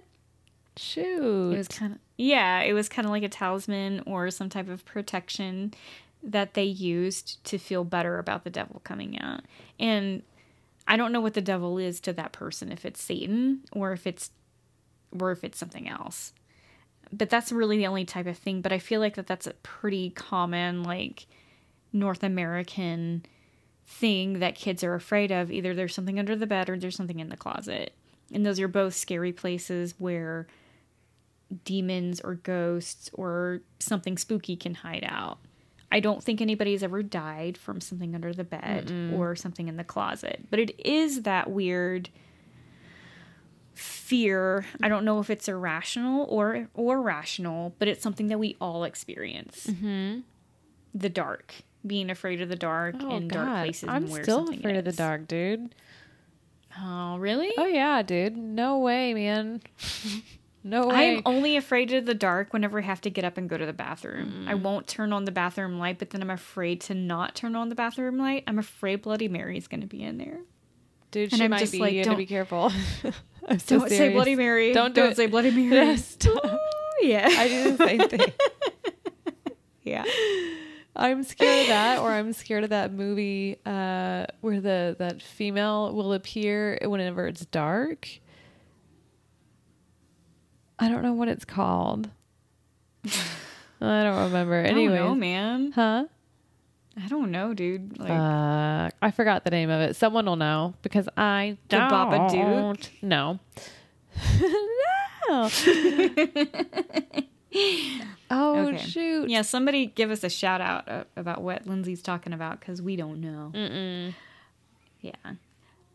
[0.78, 1.52] Shoot.
[1.54, 4.70] It was kind of yeah it was kind of like a talisman or some type
[4.70, 5.74] of protection
[6.24, 9.42] that they used to feel better about the devil coming out.
[9.80, 10.24] And
[10.88, 14.06] i don't know what the devil is to that person if it's satan or if
[14.06, 14.30] it's
[15.20, 16.32] or if it's something else.
[17.12, 18.62] But that's really the only type of thing.
[18.62, 21.26] But i feel like that that's a pretty common like
[21.96, 23.26] North American
[23.88, 25.52] thing that kids are afraid of.
[25.52, 27.94] Either there's something under the bed or there's something in the closet.
[28.34, 30.48] And those are both scary places where
[31.64, 35.38] demons or ghosts or something spooky can hide out.
[35.92, 39.14] I don't think anybody's ever died from something under the bed Mm-mm.
[39.14, 42.10] or something in the closet, but it is that weird
[43.76, 44.66] fear.
[44.82, 48.84] I don't know if it's irrational or or rational, but it's something that we all
[48.84, 49.68] experience.
[49.68, 50.22] Mm-hmm.
[50.96, 51.54] The dark
[51.86, 53.46] being afraid of the dark oh, in God.
[53.46, 53.90] dark places.
[53.90, 54.80] I'm still afraid is.
[54.80, 55.74] of the dark, dude.
[56.82, 57.52] Oh, really?
[57.58, 58.36] Oh yeah, dude.
[58.36, 59.62] No way, man.
[60.64, 61.18] no way.
[61.18, 63.66] I'm only afraid of the dark whenever I have to get up and go to
[63.66, 64.46] the bathroom.
[64.46, 64.50] Mm.
[64.50, 67.70] I won't turn on the bathroom light, but then I'm afraid to not turn on
[67.70, 68.44] the bathroom light.
[68.48, 70.40] I'm afraid Bloody Mary's going to be in there.
[71.12, 71.80] Dude, and she I'm might be.
[71.80, 72.72] Like, you have to be careful.
[73.48, 73.98] I'm so don't serious.
[73.98, 74.74] say Bloody Mary.
[74.74, 75.16] Don't do not it.
[75.18, 75.96] say Bloody Mary.
[76.28, 76.60] Ooh,
[77.02, 78.34] yeah, I do the same thing.
[79.84, 80.04] yeah.
[80.96, 85.94] I'm scared of that, or I'm scared of that movie uh, where the that female
[85.94, 88.08] will appear whenever it's dark.
[90.80, 92.10] I don't know what it's called.
[93.06, 94.56] I don't remember.
[94.56, 95.72] Anyway, man.
[95.74, 96.06] Huh?
[97.02, 98.00] I don't know, dude.
[98.00, 99.98] Like, uh, I forgot the name of it.
[99.98, 101.90] Someone will know because I don't.
[101.90, 102.90] The Babadook?
[103.02, 103.40] No.
[105.30, 105.50] no.
[108.30, 108.78] oh okay.
[108.78, 109.30] shoot!
[109.30, 112.96] Yeah, somebody give us a shout out uh, about what Lindsay's talking about because we
[112.96, 113.52] don't know.
[113.54, 114.14] Mm-mm.
[115.02, 115.14] Yeah,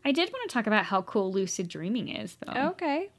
[0.05, 2.69] I did want to talk about how cool lucid dreaming is, though.
[2.69, 3.09] Okay.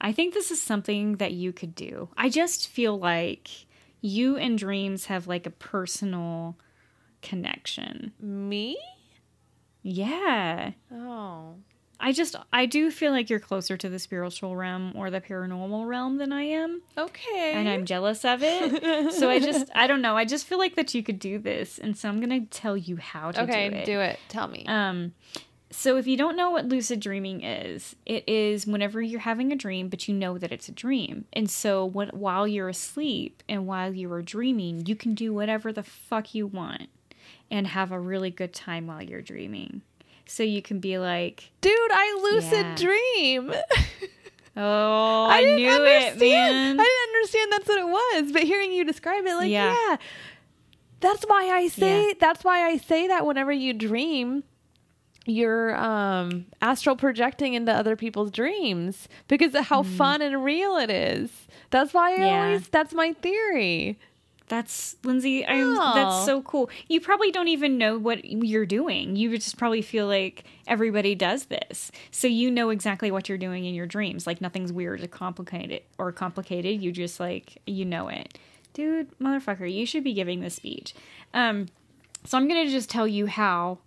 [0.00, 2.08] I think this is something that you could do.
[2.16, 3.48] I just feel like
[4.00, 6.56] you and dreams have like a personal
[7.22, 8.12] connection.
[8.20, 8.76] Me?
[9.82, 10.72] Yeah.
[10.92, 11.54] Oh.
[12.02, 15.86] I just I do feel like you're closer to the spiritual realm or the paranormal
[15.86, 16.82] realm than I am.
[16.98, 17.52] Okay.
[17.54, 19.12] And I'm jealous of it.
[19.14, 20.16] so I just I don't know.
[20.16, 22.76] I just feel like that you could do this and so I'm going to tell
[22.76, 23.78] you how to okay, do it.
[23.78, 24.18] Okay, do it.
[24.28, 24.64] Tell me.
[24.66, 25.14] Um
[25.70, 29.56] so if you don't know what lucid dreaming is, it is whenever you're having a
[29.56, 31.26] dream but you know that it's a dream.
[31.32, 35.72] And so when, while you're asleep and while you are dreaming, you can do whatever
[35.72, 36.88] the fuck you want
[37.48, 39.82] and have a really good time while you're dreaming.
[40.26, 42.74] So you can be like, Dude, I lucid Yeah.
[42.76, 43.52] dream.
[44.56, 47.86] "Oh, I, didn't knew it, understand- man." I didn't understand that's what it
[48.24, 49.74] was, but hearing you describe it, like, Yeah.
[49.88, 49.96] yeah.
[51.00, 52.12] That's why I say Yeah.
[52.20, 54.44] that's why I say that whenever you dream,
[55.26, 60.90] you're um astral projecting into other people's dreams because of how fun and real it
[60.90, 61.30] is.
[61.70, 62.20] That's why I Mm.
[62.20, 62.44] Yeah.
[62.46, 63.98] always that's my theory.
[64.52, 65.46] That's Lindsay.
[65.46, 65.92] I'm, Oh.
[65.94, 66.68] That's so cool.
[66.86, 69.16] You probably don't even know what you're doing.
[69.16, 73.64] You just probably feel like everybody does this, so you know exactly what you're doing
[73.64, 74.26] in your dreams.
[74.26, 76.82] Like nothing's weird or complicated or complicated.
[76.82, 78.38] You just like you know it,
[78.74, 79.72] dude, motherfucker.
[79.72, 80.92] You should be giving this speech.
[81.32, 81.68] Um,
[82.24, 83.78] so I'm gonna just tell you how.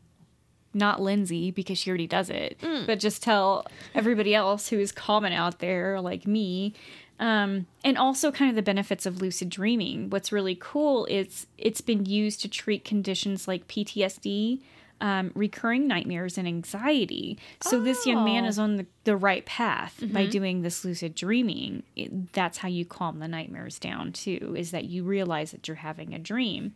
[0.77, 5.31] Not Lindsay because she already does it, but just tell everybody else who is common
[5.31, 6.73] out there like me
[7.19, 10.09] um, and also kind of the benefits of lucid dreaming.
[10.09, 14.61] What's really cool is it's been used to treat conditions like PTSD,
[15.01, 17.37] um, recurring nightmares, and anxiety.
[17.61, 18.47] So this young man Oh.
[18.47, 21.83] is on the, the right path by doing this lucid dreaming.
[21.97, 24.55] It, that's how you calm the nightmares down too.
[24.57, 26.73] Is that you realize that you're having a dream,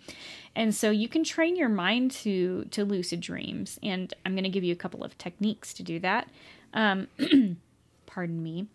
[0.55, 3.79] and so you can train your mind to to lucid dreams.
[3.81, 6.29] And I'm going to give you a couple of techniques to do that.
[6.73, 7.07] Um,
[8.05, 8.67] pardon me.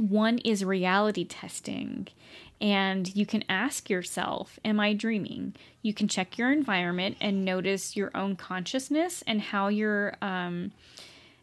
[0.00, 2.08] One is reality testing.
[2.58, 5.54] And you can ask yourself, Am I dreaming?
[5.82, 10.14] You can check your environment and notice your own consciousness and how you're.
[10.22, 10.72] Um,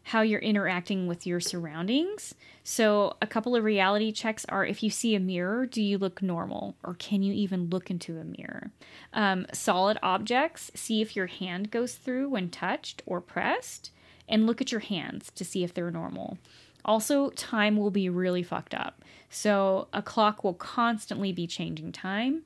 [0.04, 2.34] how you're interacting with your surroundings.
[2.64, 6.22] So, a couple of reality checks are if you see a mirror, do you look
[6.22, 8.70] normal or can you even look into a mirror?
[9.12, 13.90] Um, solid objects, see if your hand goes through when touched or pressed,
[14.26, 16.38] and look at your hands to see if they're normal.
[16.84, 19.02] Also, time will be really fucked up.
[19.30, 22.42] So, a clock will constantly be changing time.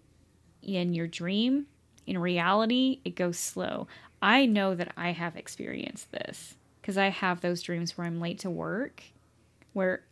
[0.63, 1.67] In your dream,
[2.07, 3.87] in reality, it goes slow.
[4.21, 8.41] I know that I have experienced this because I have those dreams where I'm late
[8.41, 9.03] to work,
[9.73, 10.03] where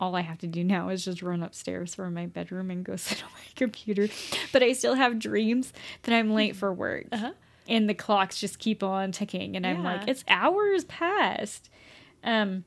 [0.00, 2.96] all I have to do now is just run upstairs from my bedroom and go
[2.96, 4.08] sit on my computer.
[4.52, 7.06] But I still have dreams that I'm late for work.
[7.12, 7.32] Uh-huh.
[7.68, 9.54] And the clocks just keep on ticking.
[9.54, 11.70] And I'm like, it's hours past.
[12.24, 12.64] Um,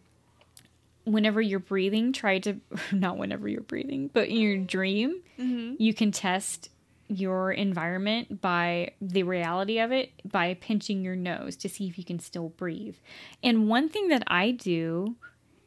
[1.06, 2.60] whenever you're breathing, try to,
[2.92, 5.76] not whenever you're breathing, but in your dream, mm-hmm.
[5.78, 6.70] you can test
[7.08, 12.04] your environment by the reality of it by pinching your nose to see if you
[12.04, 12.96] can still breathe.
[13.44, 15.16] And one thing that I do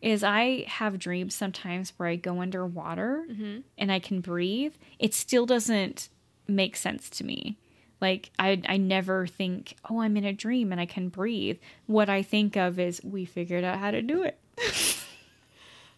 [0.03, 3.61] is I have dreams sometimes where I go underwater mm-hmm.
[3.78, 4.74] and I can breathe.
[4.99, 6.09] It still doesn't
[6.49, 7.59] make sense to me.
[8.01, 12.11] Like I I never think, "Oh, I'm in a dream and I can breathe." What
[12.11, 14.39] I think of is we figured out how to do it.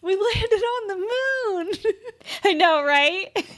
[0.01, 1.93] We landed on the moon.
[2.45, 3.27] I know, right?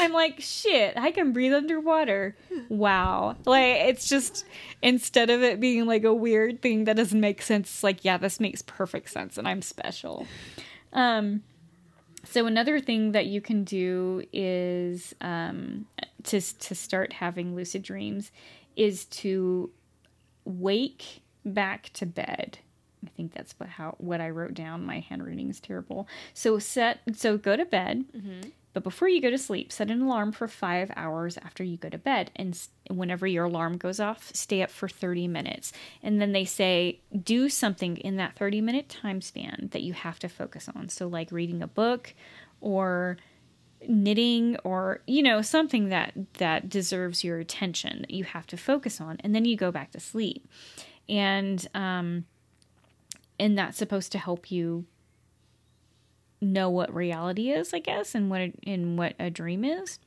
[0.00, 2.36] I'm like, shit, I can breathe underwater.
[2.68, 3.36] Wow.
[3.44, 4.44] Like, it's just,
[4.82, 8.16] instead of it being like a weird thing that doesn't make sense, it's like, yeah,
[8.16, 10.26] this makes perfect sense and I'm special.
[10.92, 11.42] Um,
[12.24, 15.86] so another thing that you can do is um,
[16.24, 18.30] to to start having lucid dreams
[18.76, 19.70] is to
[20.44, 22.58] wake back to bed.
[23.08, 24.84] I think that's what how what I wrote down.
[24.84, 26.06] My handwriting is terrible.
[26.34, 28.04] So set so go to bed,
[28.74, 31.88] but before you go to sleep, set an alarm for five hours after you go
[31.88, 35.72] to bed, and whenever your alarm goes off, stay up for thirty minutes.
[36.02, 40.18] And then they say do something in that thirty minute time span that you have
[40.20, 40.90] to focus on.
[40.90, 42.14] So like reading a book,
[42.60, 43.16] or
[43.86, 49.00] knitting or you know something that that deserves your attention that you have to focus
[49.00, 50.48] on and then you go back to sleep
[51.08, 52.24] and um
[53.38, 54.84] and that's supposed to help you
[56.40, 59.98] know what reality is i guess and what a, and what a dream is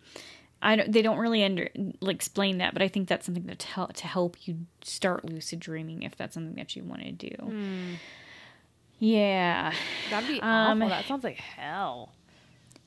[0.61, 1.69] i don't they don't really under
[1.99, 5.59] like explain that but i think that's something to tell to help you start lucid
[5.59, 7.35] dreaming if that's something that you want to do
[8.99, 9.73] yeah
[10.09, 10.89] That'd be Um, awful.
[10.89, 12.13] That sounds like hell.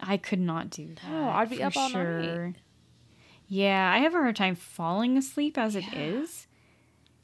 [0.00, 1.10] I could not do that.
[1.10, 2.54] Oh, I'd be up all night.
[3.48, 6.46] Yeah, I have a hard time falling asleep as it is.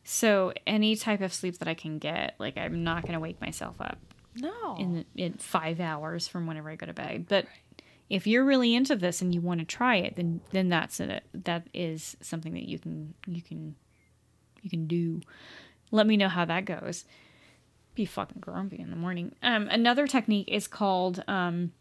[0.04, 3.40] So any type of sleep that I can get, like I'm not going to wake
[3.40, 3.98] myself up
[4.36, 4.76] No.
[4.78, 7.26] in in five hours from whenever I go to bed.
[7.28, 7.46] But
[8.08, 11.22] if you're really into this and you want to try it, then then that's it.
[11.32, 13.76] That is something that you can you can
[14.62, 15.20] you can do.
[15.92, 17.04] let me know how that goes.
[17.94, 19.34] Be fucking grumpy in the morning.
[19.42, 21.72] Um, another technique is called um,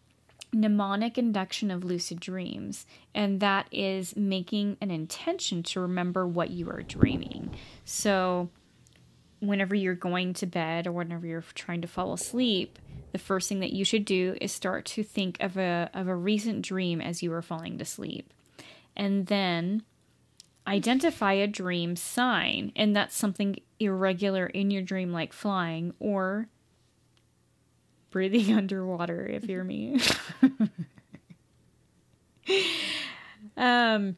[0.52, 6.70] mnemonic induction of lucid dreams, and that is making an intention to remember what you
[6.70, 7.56] are dreaming.
[7.86, 8.50] So,
[9.40, 12.80] whenever you're going to bed or whenever you're trying to fall asleep,
[13.12, 16.16] the first thing that you should do is start to think of a of a
[16.16, 18.34] recent dream as you are falling to sleep.
[18.96, 19.84] And then
[20.68, 26.48] identify a dream sign, and that's something irregular in your dream like flying or
[28.10, 30.00] breathing underwater if you're me.
[33.58, 34.16] um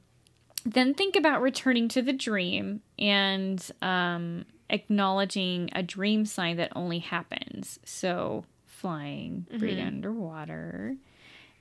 [0.65, 6.99] then think about returning to the dream and um, acknowledging a dream sign that only
[6.99, 7.79] happens.
[7.83, 9.57] So, flying, mm-hmm.
[9.57, 10.95] breathing underwater.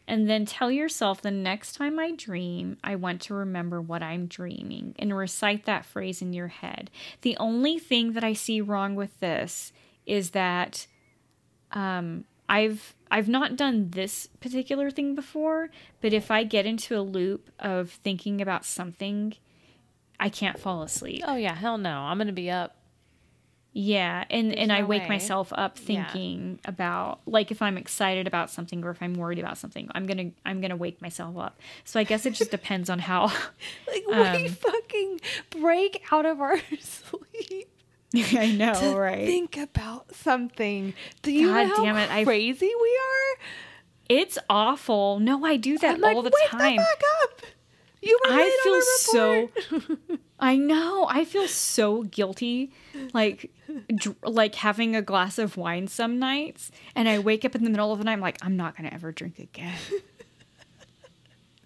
[0.06, 4.26] And then tell yourself the next time I dream, I want to remember what I'm
[4.26, 6.90] dreaming and recite that phrase in your head.
[7.22, 9.72] The only thing that I see wrong with this
[10.06, 10.86] is that
[11.72, 17.00] um, I've I've not done this particular thing before, but if I get into a
[17.00, 19.34] loop of thinking about something,
[20.18, 21.22] I can't fall asleep.
[21.26, 21.90] Oh yeah, hell no.
[21.90, 22.76] I'm going to be up.
[23.72, 25.08] Yeah, and There's and no I wake way.
[25.08, 26.70] myself up thinking yeah.
[26.70, 30.32] about like if I'm excited about something or if I'm worried about something, I'm going
[30.32, 31.60] to I'm to wake myself up.
[31.84, 33.26] So I guess it just depends on how
[33.86, 37.69] like um, we fucking break out of our sleep.
[38.14, 39.26] I know, right?
[39.26, 40.94] Think about something.
[41.22, 43.44] Do you God know damn it, I crazy we are?
[44.08, 45.20] It's awful.
[45.20, 46.76] No, I do that I'm all like, the wake time.
[46.76, 47.42] back up.
[48.02, 50.18] You were I feel so.
[50.40, 51.06] I know.
[51.08, 52.72] I feel so guilty,
[53.12, 53.50] like,
[53.94, 57.70] dr- like having a glass of wine some nights, and I wake up in the
[57.70, 58.14] middle of the night.
[58.14, 59.76] I'm like, I'm not gonna ever drink again.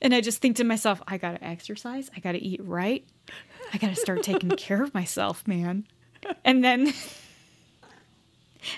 [0.03, 2.11] and I just think to myself, I gotta exercise.
[2.17, 3.07] I gotta eat right.
[3.73, 5.87] I gotta start taking care of myself, man.
[6.45, 6.93] And then.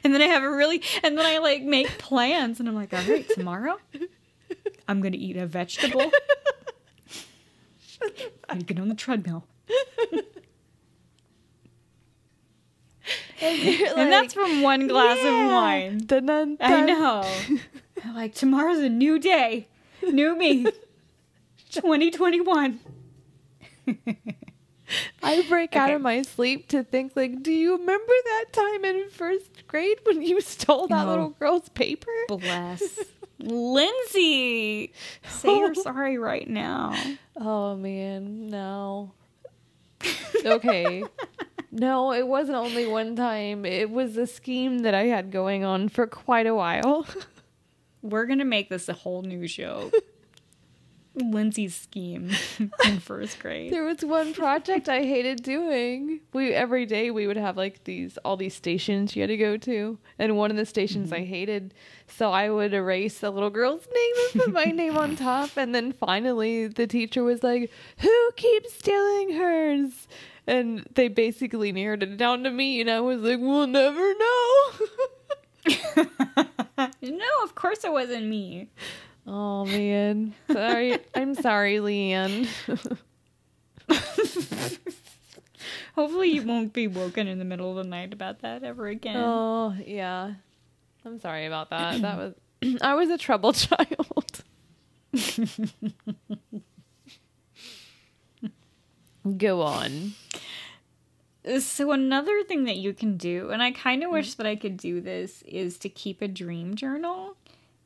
[0.02, 2.92] And then I have a really, and then I like make plans, and I'm like,
[2.92, 3.78] all right, tomorrow
[4.88, 6.10] I'm gonna eat a vegetable
[8.48, 9.46] and get on the treadmill.
[13.40, 15.44] and, like, and, that's from one glass yeah.
[15.44, 15.98] of wine.
[16.06, 16.72] Dun, dun, dun.
[16.72, 17.24] I know.
[18.14, 19.68] like tomorrow's a new day,
[20.02, 20.64] new me,
[21.70, 22.80] 2021.
[25.22, 25.80] I break okay.
[25.80, 29.98] out of my sleep to think like, do you remember that time in first grade
[30.04, 32.10] when you stole that little girl's paper?
[32.28, 32.82] Bless.
[33.38, 34.92] Lindsay,
[35.28, 36.94] say you're sorry right now.
[37.36, 39.12] Oh man, no.
[40.44, 41.04] Okay.
[41.70, 43.64] no, it wasn't only one time.
[43.64, 47.06] It was a scheme that I had going on for quite a while.
[48.02, 49.90] We're going to make this a whole new show.
[51.16, 52.30] Lindsay's scheme
[52.84, 53.72] in first grade.
[53.72, 56.20] There was one project I hated doing.
[56.32, 59.56] We every day we would have like these all these stations you had to go
[59.56, 61.22] to, and one of the stations mm-hmm.
[61.22, 61.74] I hated,
[62.06, 65.74] so I would erase the little girl's name and put my name on top, and
[65.74, 70.08] then finally the teacher was like, "Who keeps stealing hers?"
[70.46, 74.72] And they basically narrowed it down to me, and I was like, "We'll never know."
[77.02, 78.68] no, of course it wasn't me.
[79.26, 80.34] Oh man.
[80.50, 80.98] Sorry.
[81.14, 82.48] I'm sorry, Leanne.
[85.94, 89.16] Hopefully you won't be woken in the middle of the night about that ever again.
[89.16, 90.34] Oh, yeah.
[91.04, 92.02] I'm sorry about that.
[92.02, 92.34] That was
[92.82, 94.42] I was a troubled child.
[99.36, 100.12] Go on.
[101.60, 104.14] So another thing that you can do, and I kind of mm.
[104.14, 107.35] wish that I could do this, is to keep a dream journal.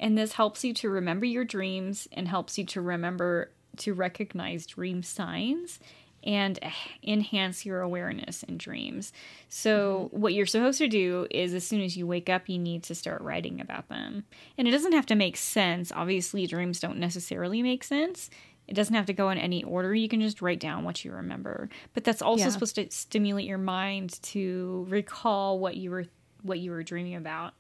[0.01, 4.67] And this helps you to remember your dreams and helps you to remember to recognize
[4.67, 5.79] dream signs
[6.23, 6.59] and
[7.03, 9.13] enhance your awareness in dreams.
[9.49, 10.21] So, mm-hmm.
[10.21, 12.95] what you're supposed to do is as soon as you wake up, you need to
[12.95, 14.25] start writing about them.
[14.59, 15.93] And it doesn't have to make sense.
[15.95, 18.29] Obviously, dreams don't necessarily make sense.
[18.69, 19.95] It doesn't have to go in any order.
[19.95, 21.69] You can just write down what you remember.
[21.93, 22.51] But that's also yeah.
[22.51, 26.07] supposed to stimulate your mind to recall what you were
[26.43, 27.55] what you were dreaming about.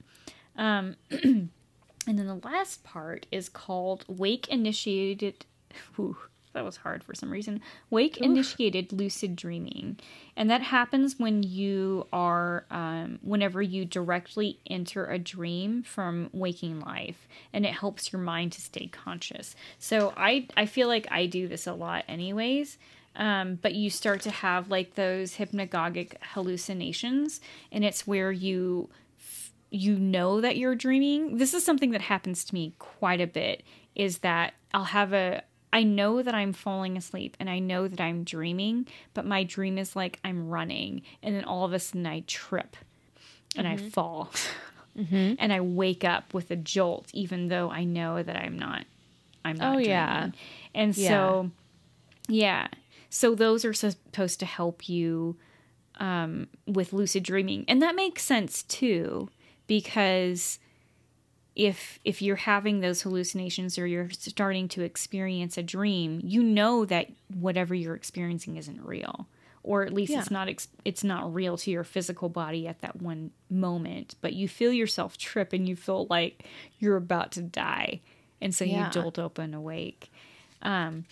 [0.56, 0.96] Um,
[2.06, 5.44] And then the last part is called Wake Initiated.
[5.96, 6.16] Whew,
[6.52, 7.60] that was hard for some reason.
[7.90, 8.24] Wake Oof.
[8.24, 9.98] Initiated Lucid Dreaming.
[10.36, 16.80] And that happens when you are, um, whenever you directly enter a dream from waking
[16.80, 17.28] life.
[17.52, 19.54] And it helps your mind to stay conscious.
[19.78, 22.78] So I, I feel like I do this a lot, anyways.
[23.16, 27.40] Um, but you start to have like those hypnagogic hallucinations,
[27.72, 28.88] and it's where you
[29.70, 31.36] you know that you're dreaming.
[31.36, 33.62] This is something that happens to me quite a bit
[33.94, 35.42] is that I'll have a
[35.72, 39.78] I know that I'm falling asleep and I know that I'm dreaming, but my dream
[39.78, 42.76] is like I'm running and then all of a sudden I trip
[43.56, 44.30] and I fall.
[44.96, 48.84] and I wake up with a jolt even though I know that I'm not
[49.44, 49.90] I'm not Oh, dreaming.
[49.90, 50.30] yeah.
[50.74, 51.08] And Yeah.
[51.08, 51.50] so
[52.28, 52.66] yeah.
[53.08, 55.36] So those are supposed to help you
[55.98, 59.28] um, with lucid dreaming, and that makes sense too,
[59.70, 60.58] because
[61.54, 66.84] if if you're having those hallucinations or you're starting to experience a dream, you know
[66.84, 69.28] that whatever you're experiencing isn't real,
[69.62, 73.00] or at least it's not ex- it's not real to your physical body at that
[73.00, 74.16] one moment.
[74.20, 76.44] But you feel yourself trip, and you feel like
[76.80, 78.00] you're about to die,
[78.40, 78.86] and so Yeah.
[78.86, 80.10] you jolt open awake.
[80.62, 81.04] Um,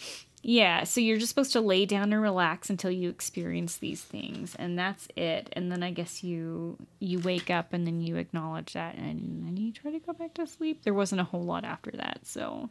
[0.50, 4.54] yeah, so you're just supposed to lay down and relax until you experience these things,
[4.58, 5.50] and that's it.
[5.52, 9.58] And then I guess you you wake up and then you acknowledge that, and then
[9.58, 10.84] you try to go back to sleep.
[10.84, 12.70] There wasn't a whole lot after that, so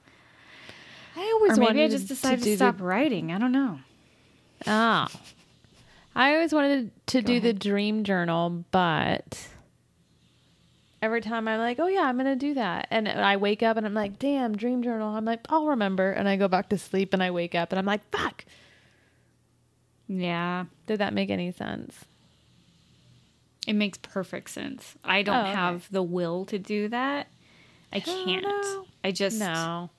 [1.15, 3.31] I always or maybe I just decided to, do stop The, writing.
[3.31, 3.77] I don't know.
[4.65, 5.05] oh,
[6.15, 9.49] I always wanted to do the dream journal, but
[11.01, 13.85] every time I'm like, oh yeah, I'm gonna do that, and I wake up and
[13.85, 15.15] I'm like, damn, dream journal.
[15.15, 17.79] I'm like, I'll remember, and I go back to sleep, and I wake up and
[17.79, 18.45] I'm like, fuck.
[20.07, 22.05] Yeah, Did that make any sense?
[23.67, 24.95] it makes perfect sense.
[25.03, 25.51] I don't Oh, okay.
[25.51, 27.27] have the will to do that.
[27.91, 28.43] I can't.
[28.43, 28.85] no.
[29.03, 29.89] I just No,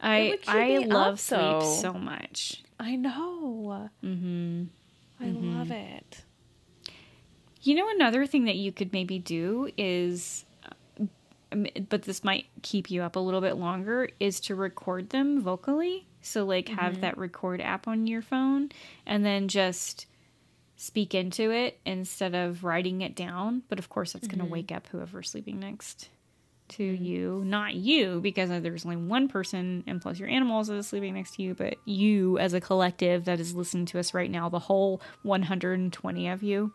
[0.00, 2.64] I I love up, sleep so much.
[2.80, 3.88] I know.
[4.04, 4.64] Mm-hmm.
[5.20, 6.24] I love it.
[7.60, 10.44] You know, another thing that you could maybe do is,
[11.50, 15.40] um, but this might keep you up a little bit longer, is to record them
[15.40, 16.06] vocally.
[16.20, 18.70] So, like, have that record app on your phone
[19.06, 20.06] and then just
[20.76, 23.62] speak into it instead of writing it down.
[23.68, 26.08] But of course, that's going to wake up whoever's sleeping next
[26.70, 27.42] to you.
[27.44, 31.36] Not you, because there's only one person, and plus your animals that is sleeping next
[31.36, 34.58] to you, but you as a collective that is listening to us right now, the
[34.58, 36.72] whole 120 of you.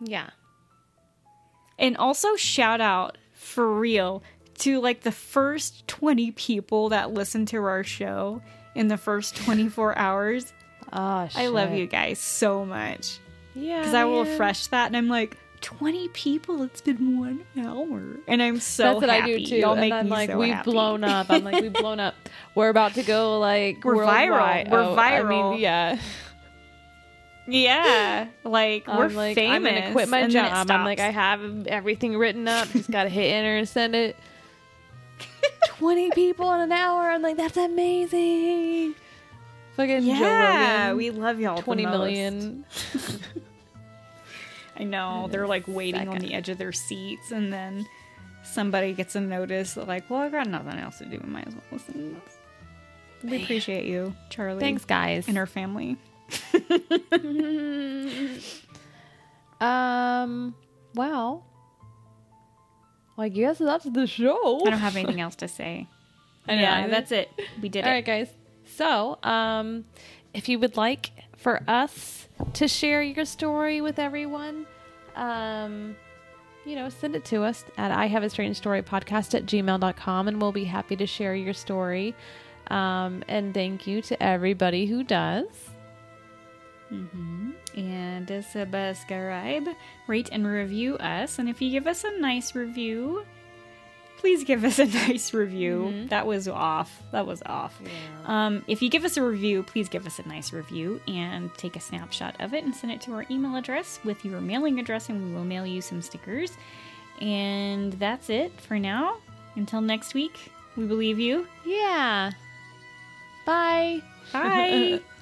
[0.00, 0.30] Yeah.
[1.78, 4.22] And also shout out for real
[4.58, 8.42] to like the first 20 people that listen to our show
[8.74, 10.52] in the first 24 hours.
[10.92, 13.18] Oh, I love you guys so much.
[13.54, 13.78] Yeah.
[13.78, 14.32] Because I will man.
[14.32, 18.00] refresh that and I'm like, 20 people, it's been one hour.
[18.28, 19.34] And I'm so That's what happy.
[19.34, 19.56] I do too.
[19.56, 20.70] Y'all and make I'm me like, so we've happy.
[20.70, 21.26] blown up.
[21.30, 22.14] I'm like, we've blown up.
[22.54, 24.70] We're about to go like We're viral.
[24.70, 25.50] We're Oh, I viral.
[25.52, 25.98] mean, yeah.
[27.48, 28.28] Yeah.
[28.44, 29.56] Like, we're like, famous.
[29.56, 30.70] I'm gonna quit my job.
[30.70, 32.68] I'm like, I have everything written up.
[32.68, 34.16] Just gotta hit enter and send it.
[35.68, 37.10] Twenty people in an hour.
[37.10, 38.94] I'm like, that's amazing.
[39.76, 41.62] Fucking Joe yeah, we love y'all.
[41.62, 42.64] twenty million.
[44.76, 45.28] I know.
[45.30, 47.86] They're like waiting on the edge of their seats, and then
[48.42, 51.18] somebody gets a notice that, like, well, I got nothing else to do.
[51.22, 52.20] We might as well listen.
[53.24, 54.60] We appreciate you, Charlie.
[54.60, 55.26] Thanks, guys.
[55.26, 55.96] And her family.
[59.60, 60.54] Um.
[60.94, 61.44] Well.
[63.16, 64.60] I guess that's the show.
[64.64, 65.88] I don't have anything else to say.
[66.48, 67.28] I know, yeah, that's it.
[67.60, 67.94] We did All it.
[67.94, 68.28] right, guys.
[68.76, 69.84] So, um,
[70.32, 74.66] if you would like for us to share your story with everyone,
[75.16, 75.96] um,
[76.64, 80.28] you know, send it to us at I have a strange story podcast at gmail.com
[80.28, 82.14] and we'll be happy to share your story.
[82.70, 85.46] Um, and thank you to everybody who does.
[87.76, 89.68] And uh, subscribe,
[90.06, 91.38] rate, and review us.
[91.38, 93.24] And if you give us a nice review,
[94.18, 96.06] please give us a nice review.
[96.08, 97.02] That was off.
[97.12, 97.80] That was off.
[98.24, 101.76] Um, if you give us a review, please give us a nice review and take
[101.76, 105.08] a snapshot of it and send it to our email address with your mailing address,
[105.08, 106.52] and we will mail you some stickers.
[107.20, 109.18] And that's it for now.
[109.56, 111.46] Until next week, we believe you.
[111.64, 112.32] Yeah.
[113.44, 114.02] Bye.
[114.32, 115.00] Bye.